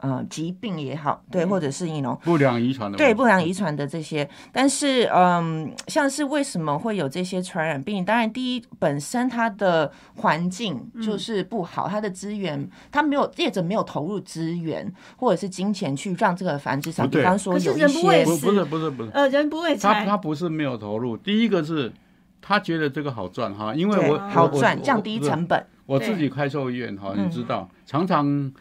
[0.00, 8.04] 呃疾病也好，对，或者是一种不良遗传的对不良遗传的这些，但是嗯，像是为什么会有这些传染病？
[8.04, 21.92] 当然，第一本身它的环境就是不好，它的资源它没有业者没有投入资源或者是金钱去让这个繁殖场，比方说有一人不会些不不是不是不是，呃，人不会他，他不是没有投入，第一个是
[22.40, 27.26] 他觉得这个好赚哈，因为我好赚，降低成本，我自己开兽医院哈，嗯。
[27.26, 28.52] 你知道，常常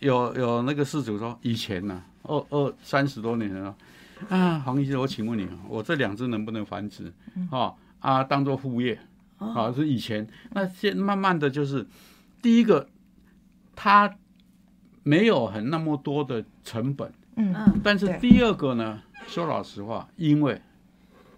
[0.00, 3.74] 有有那个事主说，以前呢、二二三十多年了，
[4.28, 7.12] 啊，黄医生，我请问你啊，我这两只能不能繁殖？
[7.50, 8.98] 哦啊，当做副业
[9.38, 11.86] 啊，是以前，那现慢慢的就是，
[12.40, 12.88] 第一个，
[13.74, 14.14] 它
[15.02, 20.60] 没有很那么多的成本，嗯，嗯，但是第二个呢，说老实话，因为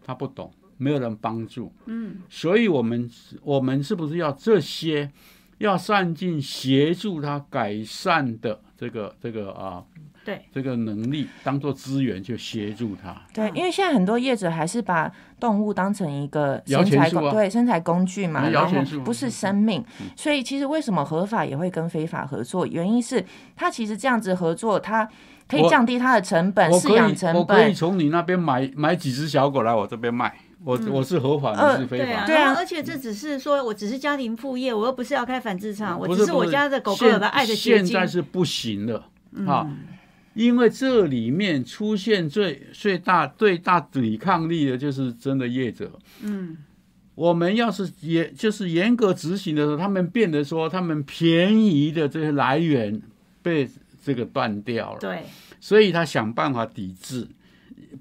[0.05, 3.11] 他不懂，没有人帮助，嗯，所以我们
[3.43, 5.11] 我们是不是要这些
[5.59, 9.83] 要善尽协助他改善的这个这个啊
[10.25, 13.17] 对这个能力当做资源去协助他。
[13.33, 18.45] 对，因为现在很多业者还是把动物当成一个摇生财工，钱树啊对身材工具嘛，
[19.05, 19.83] 不是生命。
[20.15, 22.67] 所以其实为什么合法也会跟非法合作？
[22.67, 23.25] 原因是
[23.57, 25.09] 它其实这样子合作，它
[25.49, 27.73] 可以降低它的成本、饲养成本我可以。
[27.73, 32.27] 从你那边买买几只小狗来我这边卖，我、我是合法，呃你是非法。
[32.27, 37.85] 对啊，而且这只是说我只是家庭副业，我又不是要开繁殖场，我不是不只是我家的狗狗有现了爱的现。
[37.87, 39.71] 在是不行了、嗯啊，
[40.35, 45.91] 因为这里面出现最最大最大抵抗力的就是真的业者。
[46.23, 46.57] 嗯，
[47.15, 53.01] 我们要是严就是严格执行的时候，他们变得说他们便宜的这些来源
[53.43, 53.69] 被
[54.05, 55.23] 这个断掉了，对，
[55.61, 57.29] 所以他想办法抵制。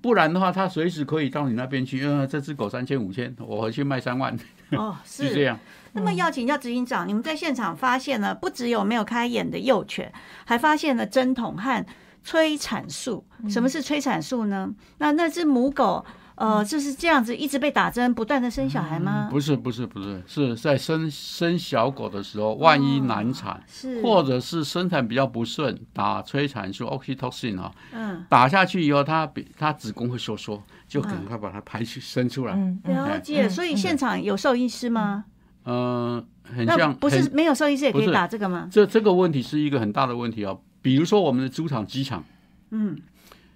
[0.02, 2.06] 不然的话，他随时可以到你那边去。
[2.06, 4.38] 呃，这只狗三千五千，我回去卖三万，
[4.72, 5.58] 哦， 是这样。
[5.94, 10.12] 那么要请教执行长，你们在现场发现了不只有没有开眼的幼犬，
[10.46, 11.86] 还发现了针筒和
[12.24, 13.26] 催产素。
[13.50, 14.72] 什么是催产素呢？
[15.00, 16.06] 那那只母狗，
[16.38, 19.28] 呃，就是这样子一直被打针，不断的生小孩吗？
[19.30, 32.56] 不是不是不是，是在生生小狗的时候，万一难产，是，或者是生产比较不顺，打催产素 oxytocin 啊，嗯，打下去以后，它比它子宫会收缩，就赶快把它排去生出来。
[32.84, 33.48] 了解。
[33.48, 35.26] 嗯所以现场有兽医师吗？
[35.66, 38.70] 嗯、很像不是没有兽医师也可以打这个吗？
[38.72, 40.62] 这这个问题是一个很大的问题哦。
[40.82, 42.24] 比如说我们的猪场、鸡场
[42.70, 42.96] 嗯，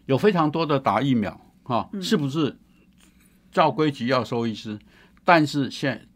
[0.07, 2.57] 有非常多的打疫苗，哈、是不是
[3.51, 4.79] 照规矩要收医师？
[5.23, 6.07] 但是现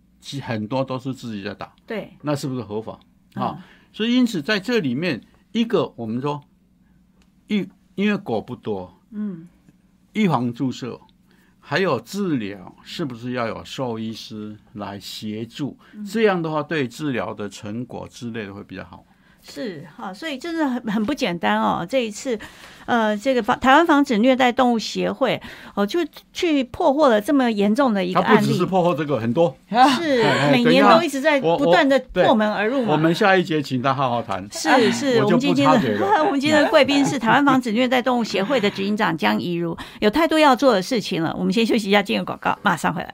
[0.42, 3.00] 很多都是自己在打，对，那是不是合法
[3.36, 3.66] 嗯啊？
[3.94, 5.22] 所以因此在这里面，
[5.52, 6.42] 一个我们说
[7.48, 9.48] 预因为狗不多，嗯，
[10.14, 11.00] 预防注射。
[11.68, 15.76] 还有治疗，是不是要有兽医师来协助？
[16.06, 19.04] 这样的话，对治疗的成果之类的会比较好。
[19.48, 21.86] 是哈，所以真的很很不简单哦。
[21.88, 22.38] 这一次，
[22.86, 25.40] 呃，这个防台湾防止虐待动物协会
[25.76, 26.00] 哦，就
[26.34, 29.56] 去破获了这么严重的一个案例它不只是，破获这个，很多。
[29.70, 32.94] 是哎每年都一直在不断的破门而入嘛。
[32.94, 34.48] 我们下一节请他好好谈。
[34.52, 35.78] 是是，我们今天的
[36.26, 41.36] 我们今天的贵宾是台湾防止虐待动物协会的执行长江怡如，有太多要做的事情了。
[41.38, 43.14] 我们先休息一下，进入广告，马上回来。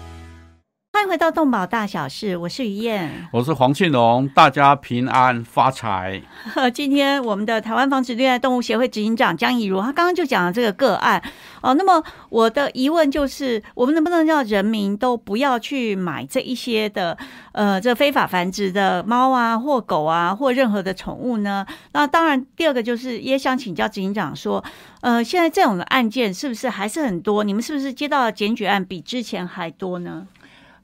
[0.93, 3.09] 欢迎回到动保大小事，我是于燕。
[3.31, 6.21] 我是黄庆荣，大家平安发财。
[6.73, 11.23] 今天我们的台湾防止虐待动物协会执行长江以如，他刚刚就讲了这个个案
[11.61, 11.73] 哦。
[11.75, 17.17] 那么我的疑问就是，我们能不能让人民都不要去买这一些的
[17.53, 21.65] 呃这非法繁殖的猫啊或狗啊或任何的宠物呢？
[21.93, 24.61] 那当然，第二个就是也想请教执行长说，
[24.99, 27.45] 呃，现在这种的案件是不是还是很多？
[27.45, 30.27] 你们是不是接到的检举案比之前还多呢？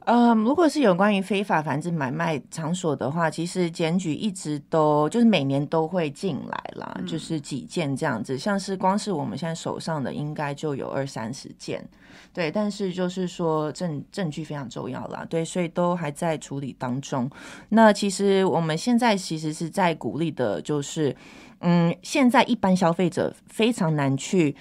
[0.09, 8.37] 嗯，如果是有关于非法繁殖买卖场所的话，其实检举一直都就是每年都会进来啦，就是几件这样子。
[8.37, 11.85] 像是光是我们现在手上的，应该就有二三十件，
[12.31, 12.49] 对。
[12.49, 17.29] 但是就是说证证据非常重要啦，对，所以都还在处理当中。
[17.67, 21.13] 那其实我们现在其实是在鼓励的，就是
[21.59, 24.55] 嗯，现在一般消费者非常难去。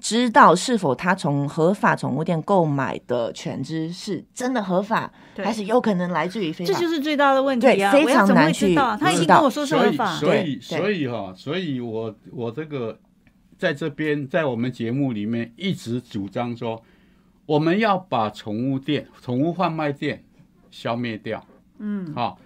[0.00, 6.72] 知道是否他从合法宠物店购买的犬只是真的合法，还是有可能来自于非法？
[6.72, 7.90] 这就是最大的问题啊！
[7.90, 8.96] 对非常难去知道？
[8.96, 12.98] 他已经跟我说是所以合法，所以对所以哈，所以我我这个
[13.58, 16.80] 在这边在我们节目里面一直主张说，
[17.46, 20.22] 我们要把宠物店、宠物贩卖店
[20.70, 21.44] 消灭掉。
[21.78, 22.38] 嗯，好，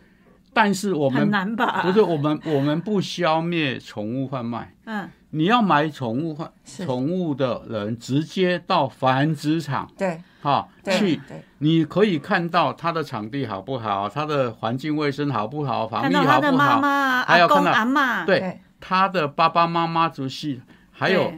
[0.54, 1.82] 但是我很们难吧？
[1.82, 4.74] 不是我们我们不消灭宠物贩卖。
[4.84, 10.22] 嗯，你要买宠物宠物的人，直接到繁殖场对。
[10.42, 11.40] 哈对去，对。
[11.58, 16.88] 你可以看到它的场地好不好，它的环境卫生好不好，防疫看到他的好不好，妈妈、
[17.20, 18.60] 阿公、还有看到阿妈，对对。
[18.80, 20.60] 他的爸爸妈妈族系，
[20.90, 21.33] 还有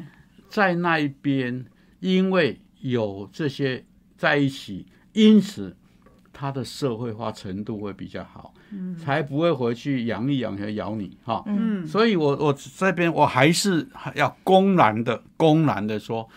[0.49, 1.66] 在那一边，
[2.01, 3.84] 因为有这些
[4.16, 5.76] 在一起，因此
[6.32, 11.43] 他的社会化程度会比较好，嗯，才不会回去养一养和咬你哈。
[11.47, 11.87] 嗯。
[11.87, 16.29] 所以我我这边我还是要公然的公然的说，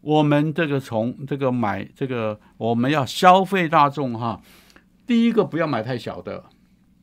[0.00, 4.40] 我们这个从这个买这个我们要消费大众哈，
[5.06, 6.42] 第一个不要买太小的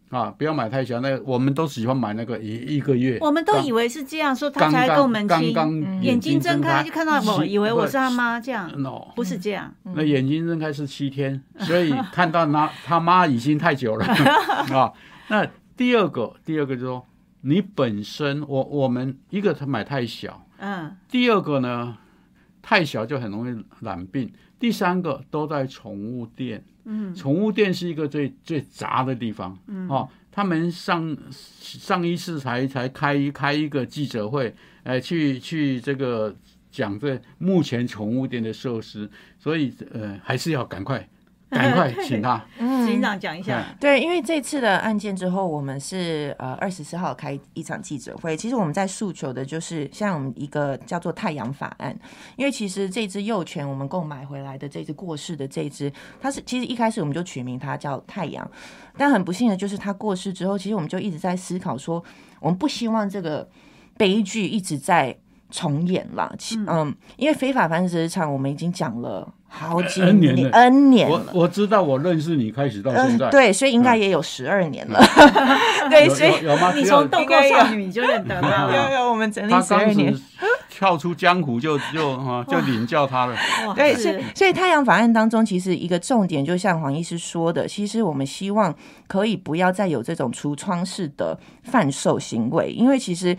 [0.09, 9.71] 啊，不要买太小，那个我们都喜欢买那个一一个月，我们都以为是这样说，他才跟我们刚亲，刚眼睛睁开开就看到我，以为我是他妈，这样 no，不是这样。
[9.83, 14.05] 那眼睛睁开是七天，所以看到他 他妈已经太久了
[14.73, 14.91] 啊。
[15.27, 15.47] 那
[15.77, 17.05] 第二个，第二个就是说，
[17.41, 21.97] 你本身我我们一个他买太小，嗯第二个呢，
[22.63, 24.31] 太小就很容易染病。
[24.59, 27.15] 第三个都在宠物店，嗯。
[27.15, 29.87] 宠物店是一个最最杂的地方，嗯。
[29.87, 34.53] 哦，他们上上一次才才开开一个记者会，
[34.83, 36.35] 呃，去去这个
[36.69, 41.07] 讲这目前宠物店的设施，所以呃还是要赶快
[41.57, 43.65] 赶快请他，嗯警长讲一下。
[43.79, 48.37] 对，因为这次的案件之后，我们是呃二十四号开一场记者会。
[48.37, 51.97] 其实我们在诉求的就是像我们一个叫做太阳法案，
[52.35, 55.91] 因为其实这只幼犬我们购买回来的这只过世的这只，
[56.21, 58.47] 它是其实一开始我们就取名它叫太阳，
[58.95, 62.03] 但很不幸的就是它过世之后，其实我们就一直在思考说，
[62.39, 63.49] 我们不希望这个
[63.97, 65.17] 悲剧一直在
[65.49, 66.31] 重演啦。
[66.37, 71.25] 其嗯，因为非法繁殖场我们已经讲了好几 N 年了 N 年了。
[71.33, 75.01] 我我知道我认识你开始到现在，嗯，对，所以应该也有十二年了。
[75.89, 76.71] 对，所以有有吗？
[76.75, 80.15] 你从豆蔻少女你就认得了有了， 有我们整理十二年。
[80.69, 83.35] 跳出江湖就就啊就领教他了，
[83.75, 88.73] 对，是所以所以太阳法案当中，其实一个重点，就像黄医师说的，其实我们希望
[89.05, 93.35] 可以不要再有这种橱窗式的贩售行为，因为其实。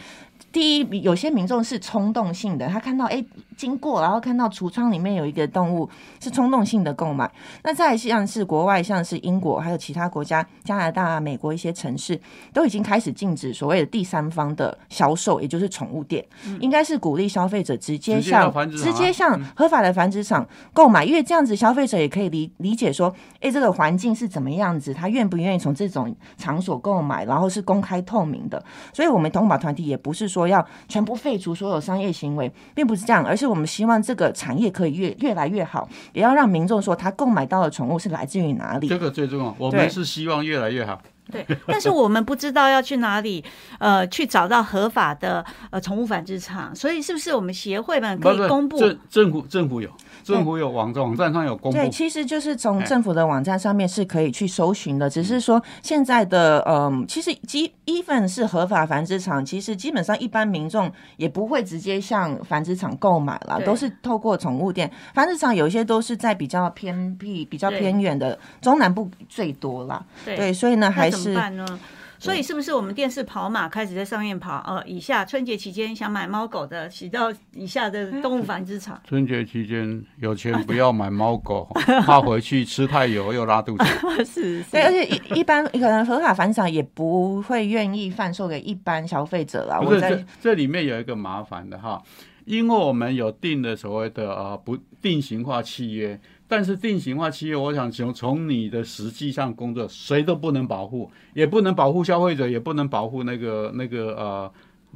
[0.53, 3.25] 第一，有些民众是冲动性的，他看到哎
[3.57, 5.89] 经过，然后看到橱窗里面有一个动物，
[6.21, 7.31] 是冲动性的购买。
[7.63, 12.21] 那再像是国外，像是英国还有其他国家，加拿大、美国一些城市
[12.53, 16.25] 都已经开始禁止所谓的第三方的销售，也就是宠物店，
[16.59, 28.61] 应该是鼓励消费者直接向直接向合法的繁殖场购买，因为这样子消费者也可以理理解说，哎，这个环境是怎么样子，他愿不愿意从这种场所购买，然后是公开透明的。
[28.93, 38.99] 所以，我们动物保团体也不是说要全部废除所有商业行为，并不是这样，而是我们希望这个产业可以越越来越好，也要让民众说他购买到的宠物是来自于哪里这。
[38.99, 39.55] 个最重要。
[39.59, 41.01] 我们是希望越来越好。
[41.31, 43.45] 对，但是我们不知道要去哪里，
[43.79, 48.79] 呃，去找到合法的呃宠物繁殖场，所以是不是我们协会们可以公布？
[48.79, 49.89] 政政府政府有
[50.25, 51.79] 政府有网站网站上有公布。
[51.79, 64.91] 对，，其实就是从哎政府的网站上面是可以去搜寻的，只是说现在的嗯，其实基 even 是合法繁殖场，其实基本上一般民众也不会直接向繁殖场购买了，都是透过宠物店。
[65.15, 70.05] 繁殖场有一些都是在比较偏僻、比较偏远的中南部最多啦。
[70.25, 70.37] 对。
[70.37, 71.81] 对，所以呢，那怎么办呢？
[72.19, 74.63] 所以是不是我们电视跑马开始在上面跑？
[74.67, 79.01] 呃，以下春节期间想买猫狗的，洗到以下的动物繁殖场。
[79.09, 81.67] 春节期间有钱不要买猫狗，
[82.05, 83.85] 怕回去吃太油又拉肚子。
[84.23, 89.81] 是，对，而且一一般可能合法繁殖场也不会愿意贩售给一般消费者啦。
[89.81, 92.03] 我在不是这这里面有一个麻烦的哈，
[92.45, 96.21] 因为我们有定的所谓的呃不定型化契约，
[96.51, 104.53] 但是定型化企业，我想从从你的实际上工作，谁都不能保护，也不能保护消费者，也不能保护那个那个呃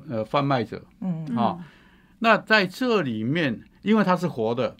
[0.08, 0.82] 呃贩卖者。
[1.00, 1.24] 嗯。
[1.36, 1.64] 啊。
[2.18, 4.76] 那在这里面，因为它是活的，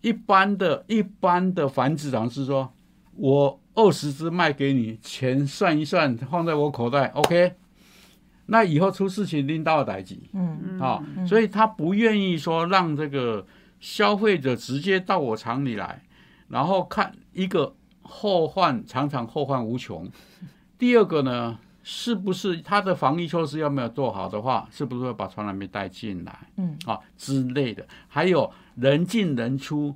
[0.00, 2.72] 一般的一般的繁殖场是说，
[3.14, 7.52] 我二十只卖给你，钱算一算，放在我口袋，OK。
[8.46, 10.28] 那以后出事情拎到代级。
[10.32, 10.80] 嗯。
[10.80, 13.46] 啊，所以他不愿意说让这个
[13.84, 16.02] 消费者直接到我厂里来，
[16.48, 20.10] 然后看一个后患，常常后患无穷。
[20.78, 26.48] 第二个呢，是不是他的防疫措施要没有做好的话，是不是会把传染病带进来？
[26.56, 29.94] 嗯啊之类的，还有人进人出，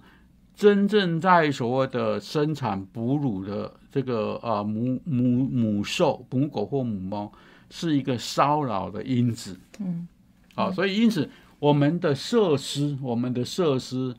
[0.55, 7.32] 真正在所谓的生产哺乳的这个呃母母母兽母狗或母猫，
[7.70, 9.59] 是一个骚扰的因子。
[9.78, 10.07] 嗯，
[10.55, 14.14] 啊，所以因此我们的设施，我们的设施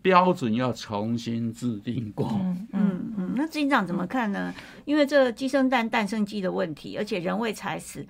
[0.00, 2.30] 标准要重新制定过。
[2.40, 4.54] 嗯嗯嗯，那警长怎么看呢？
[4.84, 8.06] 因为这鸡生蛋，蛋生鸡的问题，而且人为财死。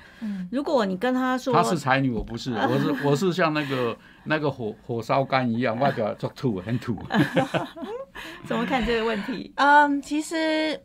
[0.50, 6.96] 如果你跟他说，她是才女，我不是， 我是我是像那个那个火火烧干一样，外表做土很土。
[8.46, 9.52] 怎么看这个问题？
[9.56, 10.80] 嗯，其实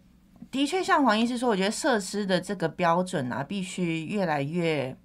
[0.50, 4.96] 的确像黄医师说，我觉得设施的这个标准啊，必须越来越。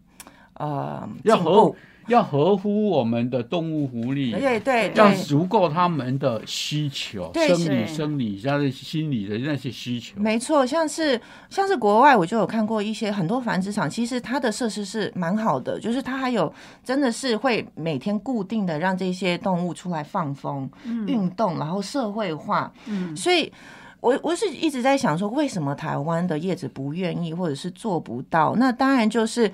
[0.55, 1.76] 呃要合进步，
[2.09, 10.18] 要合乎我们的动物福利，对对要，足够他们的需求，生理、是生理加上心理的那些需求。
[10.18, 16.52] 没错，像是像是国外，我就有看过一些很多繁殖场，其实它的设施是蛮好的，就是它还有
[16.82, 20.68] 真的是会每天固定的让这些动物出来放风、
[21.06, 22.72] 运动，然后社会化。
[22.86, 23.52] 嗯所以
[24.00, 28.56] 我我是一直在想说，为什么台湾的叶子不愿意，或者是做不到？
[28.56, 29.52] 那当然就是。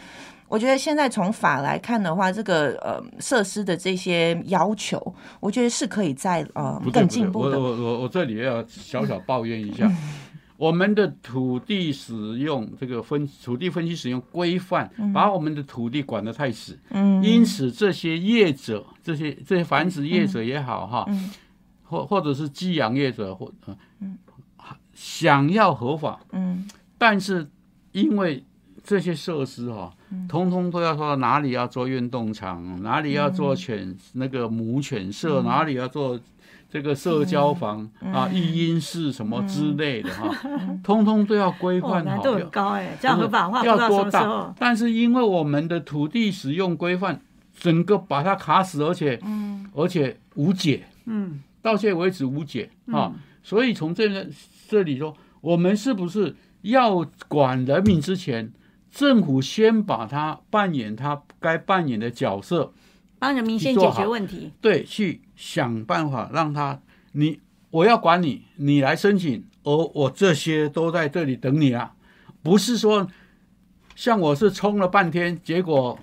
[0.55, 7.59] 我觉得现在从法来看的话，这个呃设施的这些要求，我觉得是可以在呃更进步的。
[7.59, 9.90] 我我我我这里要小小抱怨一下，
[10.57, 21.32] 我们的土地使用这个分土地分析使用规范，把我们的土地管得太死，嗯，因此这些业者，这些这些繁殖业者也好哈，嗯
[21.82, 23.50] 或或者是寄养业者或
[23.98, 24.16] 嗯
[24.94, 27.44] 想要合法，嗯但是
[27.90, 28.44] 因为
[28.84, 35.45] 这些设施哈、嗯通通都要说哪里要做运动场，哪里要做犬、那个母犬舍，嗯。
[35.45, 36.19] 哪里要做
[36.71, 40.29] 这个社交房、啊、育婴室什么之类的哈、
[40.83, 42.11] 通通都要规哇，范好。
[42.11, 44.53] 难度很高哎，这样合法化要多大。
[44.59, 47.21] 但是因为我们的土地使用规范，
[47.57, 49.21] 整个把它卡死，而且
[49.73, 53.12] 而且无解，嗯，到现在为止无解啊。
[53.43, 54.27] 所以从这个
[54.69, 58.51] 这里说，我们是不是要管人民之前，
[58.95, 62.72] 政府先把它扮演它该扮演的角色，
[63.18, 64.53] 帮人民先解决问题。
[64.61, 66.80] 对，去想办法让他
[67.12, 67.40] 你
[67.70, 71.92] 我要管你，你来申请，而我这些都在这里等你啊，
[72.40, 73.09] 不是说
[73.97, 75.99] 像我是冲了半天，结果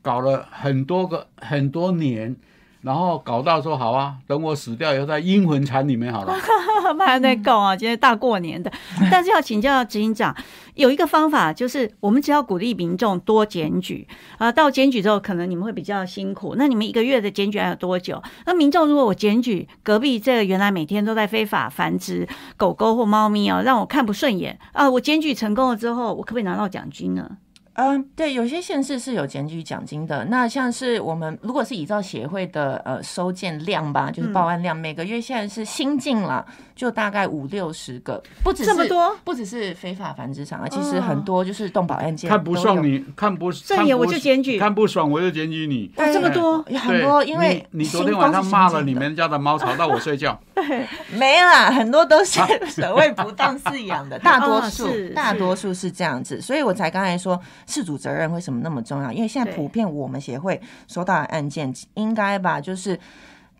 [0.00, 2.34] 搞了很多个很多年。
[2.82, 6.34] 然后搞到说好啊，等我死掉以后，在阴魂禅里面好了。
[6.82, 8.70] 慢慢在搞啊，今天大过年的。
[9.10, 10.36] 但是要请教执行长，
[10.74, 14.06] 有一个方法就是，我们只要鼓励民众多检举
[14.36, 16.54] 啊，到检举之后，可能你们会比较辛苦。
[16.58, 18.20] 那你们一个月的检举还有多久？
[18.46, 27.30] 那民众如果我检举隔壁这个原来每天都在非法繁殖狗狗或猫咪哦，让我看不顺眼啊，我检举成功了之后，我可不可以拿到奖金呢？
[27.74, 30.24] 嗯，对，有些县市是有检举奖金的。
[30.26, 36.44] 那像是我们如果是依照协会的呃收件量吧，就是报案量，每个月现在是新进了，
[36.76, 45.90] 就大概五六十个，不只是这么多，不只是非法繁殖场啊，其实很多就是动保案件看不都有爽你，看不看不这也我就检举看不爽我就检举你。
[45.96, 50.38] 哦这么多有很多，因为你你昨天晚上骂了你们家的猫，吵到我睡觉。
[51.16, 59.12] 没啦，很多都是所谓不当饲养的，大多啊数、是大多数是这样子，所以我才刚才说事主责任为什么那么重要？
[59.12, 62.98] 因为现在普遍我们协会收到的案件，应该吧，就是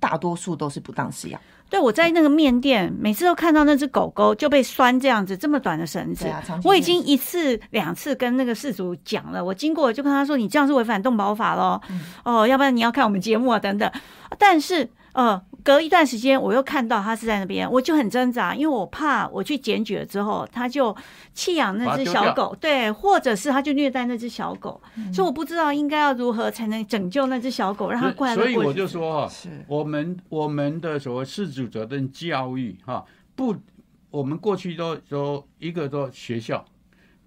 [0.00, 1.40] 大多数都是不当饲养。
[1.70, 6.30] 对，我在那个面店，每次都看到那只狗狗就被拴这样子，这么短的绳子。
[6.64, 13.90] 我已经一次两次跟那个事主讲了，我经过就跟他说：“你这样是违反动保法喽，嗯哦，要不然你要看我们节目啊等等。”
[14.38, 20.96] 但是呃，隔一段时间我又看到他是在那边，我就很挣扎，因为我怕我去检举了之后，他就
[21.34, 25.12] 弃养那只小狗，对，或者是他就虐待那只小狗，嗯。
[25.12, 29.48] 所以我不知道应该要如何才能拯救那只小狗，让它快乐所以我就说哈，是。
[29.68, 33.04] 我们我们的所谓事主责任教育哈，
[33.34, 33.54] 不，
[34.10, 36.64] 我们过去都都一个都学校，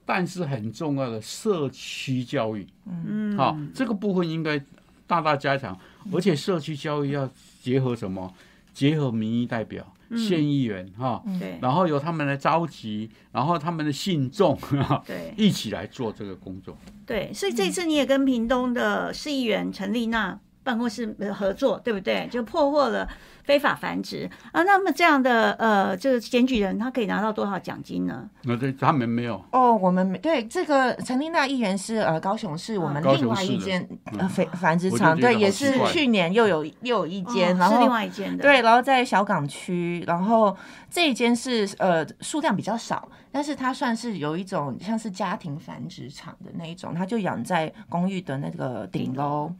[0.06, 4.60] 但是很重要的社区教育，嗯，好，这个部分应该
[5.08, 5.78] 大大加强，
[6.12, 7.30] 而且社区教育要
[7.62, 8.34] 结合什么？
[8.74, 15.34] 结合民意代表、县议员哈，对然后由他们来召集，然后他们的信众哈对。
[15.38, 16.78] 一起来做这个工作。
[17.06, 22.28] 对，所以这次你也跟屏东的市议员陈丽娜办公室呃合作，对不对？
[22.30, 23.08] 就破获了
[23.44, 24.30] 非法繁殖。
[24.52, 24.64] 啊。
[24.64, 28.28] 那么这样的呃，这个检举人他可以拿到多少奖金呢？
[28.44, 40.58] 那这他们没有，哦，我们没对这个陈丽娜议员是呃高雄市我们另外一间嗯呃非繁殖场，对，也是去年又有又有一间，然后哦是另外一间的，对，然后在小港区，然后
[40.90, 49.52] 这一间是呃数量比较少，但是它算是有一种像是家庭繁殖场的那一种，它就养在公寓的那个顶楼，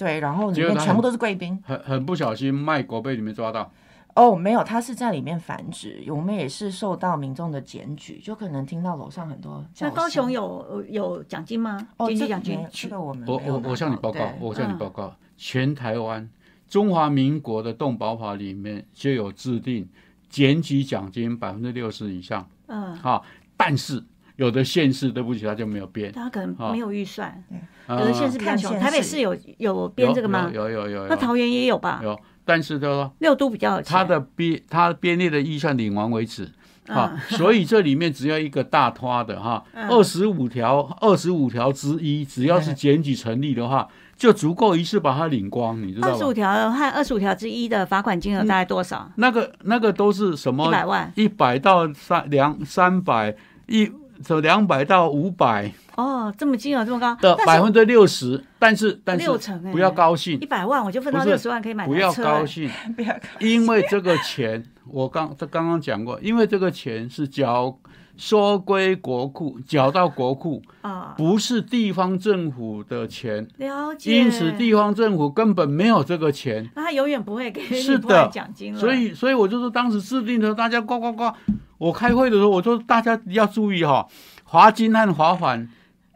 [0.00, 1.62] 对，然后里面全部都是贵宾。
[1.62, 3.70] 很很不小心卖国被你们抓到。
[4.14, 11.86] 哦，没有，它是在里面繁殖，我们也是受到民众的检举，就可能听到楼上很多那高雄有有奖金吗？
[11.98, 16.28] 哦，这奖金没有这个我们我我我向你报告，我向你嗯报告，全台湾
[16.66, 19.88] 中华民国的动保法里面就有制定
[20.28, 23.22] 检举奖金百分之六十以上，嗯，哈，
[23.56, 24.02] 但是
[24.40, 26.10] 有的县市对不起，它就没有编。
[26.10, 27.44] 他可能哦没有预算，
[27.90, 30.50] 有有的县市比较穷，台北市有有编这个吗？
[30.50, 32.00] 有有有有有那桃园也有吧？
[32.02, 36.50] 有，但是就说六都比较有钱它的编它编列的预算领完为止，
[36.86, 43.86] 啊， 所以这里面只要一个大拖的哈，二十五条，二十五条之一，只要是检举成立的话，
[44.16, 46.32] 就足够一次把它领光，你知道二十五吗？
[46.32, 49.10] 条和二十五条之一的罚款金额大概多少？
[49.16, 50.66] 那个那个都是什么？
[50.66, 53.36] 一百万一百到三两三百
[53.66, 53.92] 一，
[54.22, 67.78] 从两百到五百哦，这么金额这么高，的百分之六十，但是但是六成欸不要高兴一，百万我就分到六十万可以买 不要高兴，不要因为这个钱，我刚他刚刚讲过，因为这个钱是缴
[68.16, 74.14] 收归国库，缴到国库，啊，不是地方政府的钱，了解。
[74.14, 76.68] 因此地方政府根本没有这个钱。
[76.74, 81.32] 那他永远不会给你是的奖金了，所以，所以我就说，当时制定的时候，大家呱呱呱。
[81.80, 84.06] 我开会的时候，我说大家要注意哈、
[84.44, 85.68] 罚金和罚款。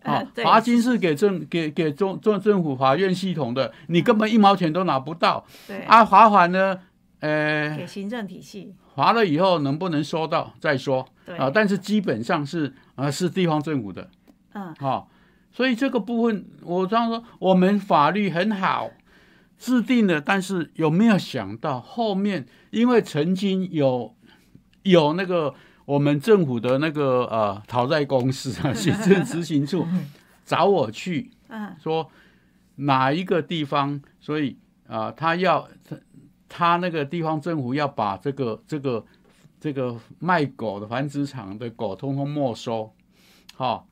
[0.02, 5.42] 啊罚金是给政给给中中政府法院系统的，你根本一毛钱都拿不到。
[5.66, 5.78] 对。
[5.84, 6.78] 啊，罚款呢，
[7.20, 11.34] 呃，给行政体系，罚了以后能不能收到再说对。
[11.38, 14.10] 啊，但是基本上是啊是地方政府的。
[14.52, 15.04] 嗯，啊，
[15.50, 18.90] 所以这个部分我这样说，我们法律很好
[19.56, 24.14] 制定的，但是有没有想到后面，因为曾经有
[24.84, 25.52] 有那个
[25.84, 29.86] 我们政府的那个呃讨债公司啊， 行政执行处
[30.46, 32.10] 找我去嗯，说
[32.76, 34.56] 哪一个地方，所以
[34.86, 35.96] 啊、他要他
[36.48, 39.04] 他那个地方政府要把这个这个
[39.58, 42.92] 这个卖狗的繁殖场的狗通通没收。
[43.54, 43.86] 好、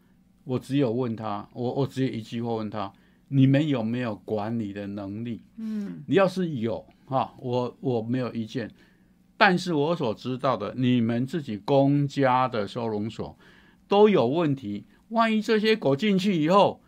[0.44, 2.92] 我只有问他，我我只有一句话问他：
[3.28, 5.40] 你们有没有管理的能力？
[5.56, 8.70] 嗯，你要是有哈、我我没有意见。
[9.44, 13.36] 但是我所知道的，你们自己公家的收容所
[13.88, 16.80] 都有问题，万一这些狗进去以后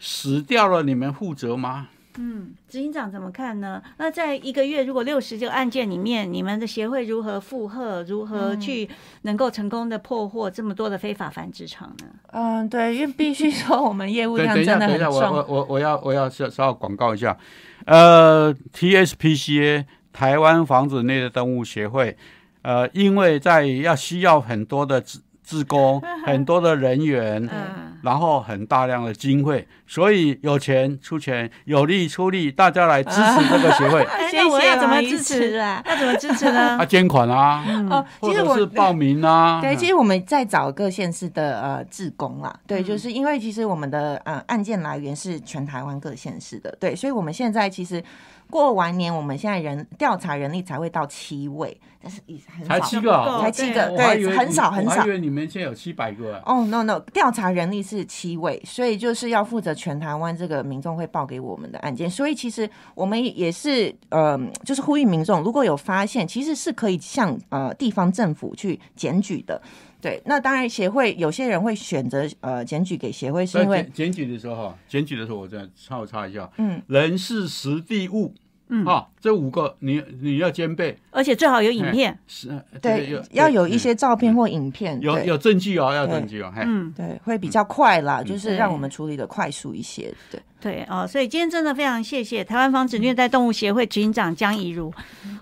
[0.00, 1.86] 死掉了，你们负责吗？
[2.18, 3.80] 嗯，执行长怎么看呢？
[3.98, 8.90] 那在一个月如果六十这个案件里面，你们的协会如何负荷，如何去
[9.22, 12.06] 能够成功的破获这么多的非法繁殖场呢？
[12.32, 15.36] 嗯，对，因为必须说我们业务等量等一下，真的很等一下，我重。
[15.36, 17.38] 我我我要我要稍稍广告一下，
[17.86, 22.16] 呃，TSPCA 台湾防止内的动物协会，
[22.62, 34.06] 呃，因为在要需要很多的志志工， 很多的人员，嗯，然后很大量的经费，所以有钱出钱，有力出力，大家来支持这个协会。
[34.32, 35.82] 那我要怎么支持师啊？
[35.86, 36.78] 要怎么支持呢？
[36.78, 36.86] 啊，？
[36.86, 42.84] 捐款啊，哦，或其实我者是报名啊，对，其实我们在找各县市的呃志工啦，对，嗯。
[42.84, 48.02] 就是因为其实我们的呃案件来源是全台湾各县市的，对，所以我们现在其实
[48.50, 55.10] 过完年，我们现在人调查人力才会到七位，但是也很少，才七个啊，才七个，对，很少很少我还以。
[55.10, 56.42] 为你们现在有七百个啊。
[56.44, 69.60] 哦、no no，调查人力是七位，所以就是要负责全台湾这个民众会报给我们的案件，所以其实我们也是呃，就是呼吁民众如果有发现，其实是可以向呃地方政府去检举的。
[70.00, 78.32] 对，那当然协会有些人会选择呃检举给协会，是因为检检举的时候哈，检举的时候我再稍微插一下，嗯，人事实地物，
[78.68, 90.12] 嗯啊，这五个你你要兼备，而且最好有影片，是呃对要有一些照片或影片，有有证据哦，要证据哦，嘿，嗯，对会比较快啦，就是让我们处理的快速一些。
[90.30, 94.92] 对，对哦，所以今天真的非常谢谢台湾防止虐待动物协会执行长江怡如，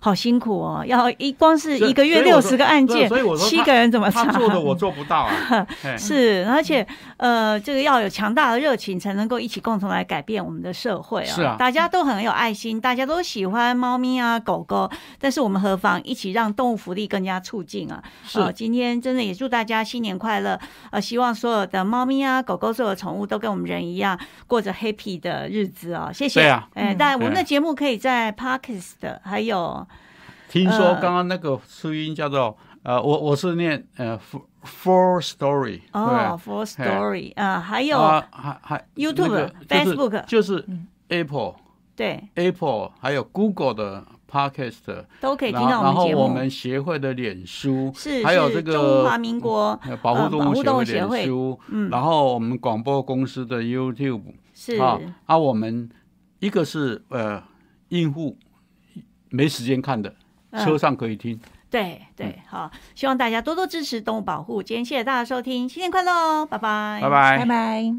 [0.01, 4.25] 好辛苦哦，要一光是一个月六十个案件七个人怎么查？
[4.31, 5.67] 他做的我做不到啊，
[5.99, 6.87] 是，而且
[7.19, 11.35] 呃，这个要有强大的热情，才能够一起共同来改变我们的社会啊。
[11.35, 14.89] 是啊大家都很有爱心，大家都喜欢猫咪啊、狗狗，
[15.19, 18.03] 但是我们何妨一起让动物福利更加促进啊？
[18.25, 20.59] 是呃今天真的也祝大家新年快乐！
[20.91, 26.11] 呃，希望所有的猫咪啊、狗狗、所有的宠物都跟我们人一样，过着 happy 的日子哦。
[26.13, 26.41] 谢谢。
[26.41, 29.87] 对啊哎、嗯但我们的对节目可以在 Parkes 的，还有
[30.49, 34.19] 听说呃刚刚那个书音叫做呃，我我是念呃
[34.65, 40.67] four story 哦，Four Story 啊、还有、啊还还 YouTube Facebook 就是
[41.09, 41.55] Apple
[41.97, 46.23] 对，Apple 还有 Google 的 Podcast，都可以听然后然后到我们节目。
[46.23, 51.91] 我们协会的脸书是还有这个中华民国呃保护动物物协协会会脸书，嗯。
[51.91, 54.23] 然后我们广播公司的 YouTube
[54.55, 55.89] 是、啊啊，我们
[56.41, 57.43] 一个是呃
[57.89, 58.37] 应付
[59.31, 60.15] 没时间看的，
[60.51, 60.65] 嗯。
[60.65, 61.41] 车上可以听。
[61.71, 64.63] 对对，好，希望大家多多支持动物保护。
[64.63, 67.99] 今天谢谢大家收听，新年快乐哦，拜拜，拜拜拜拜。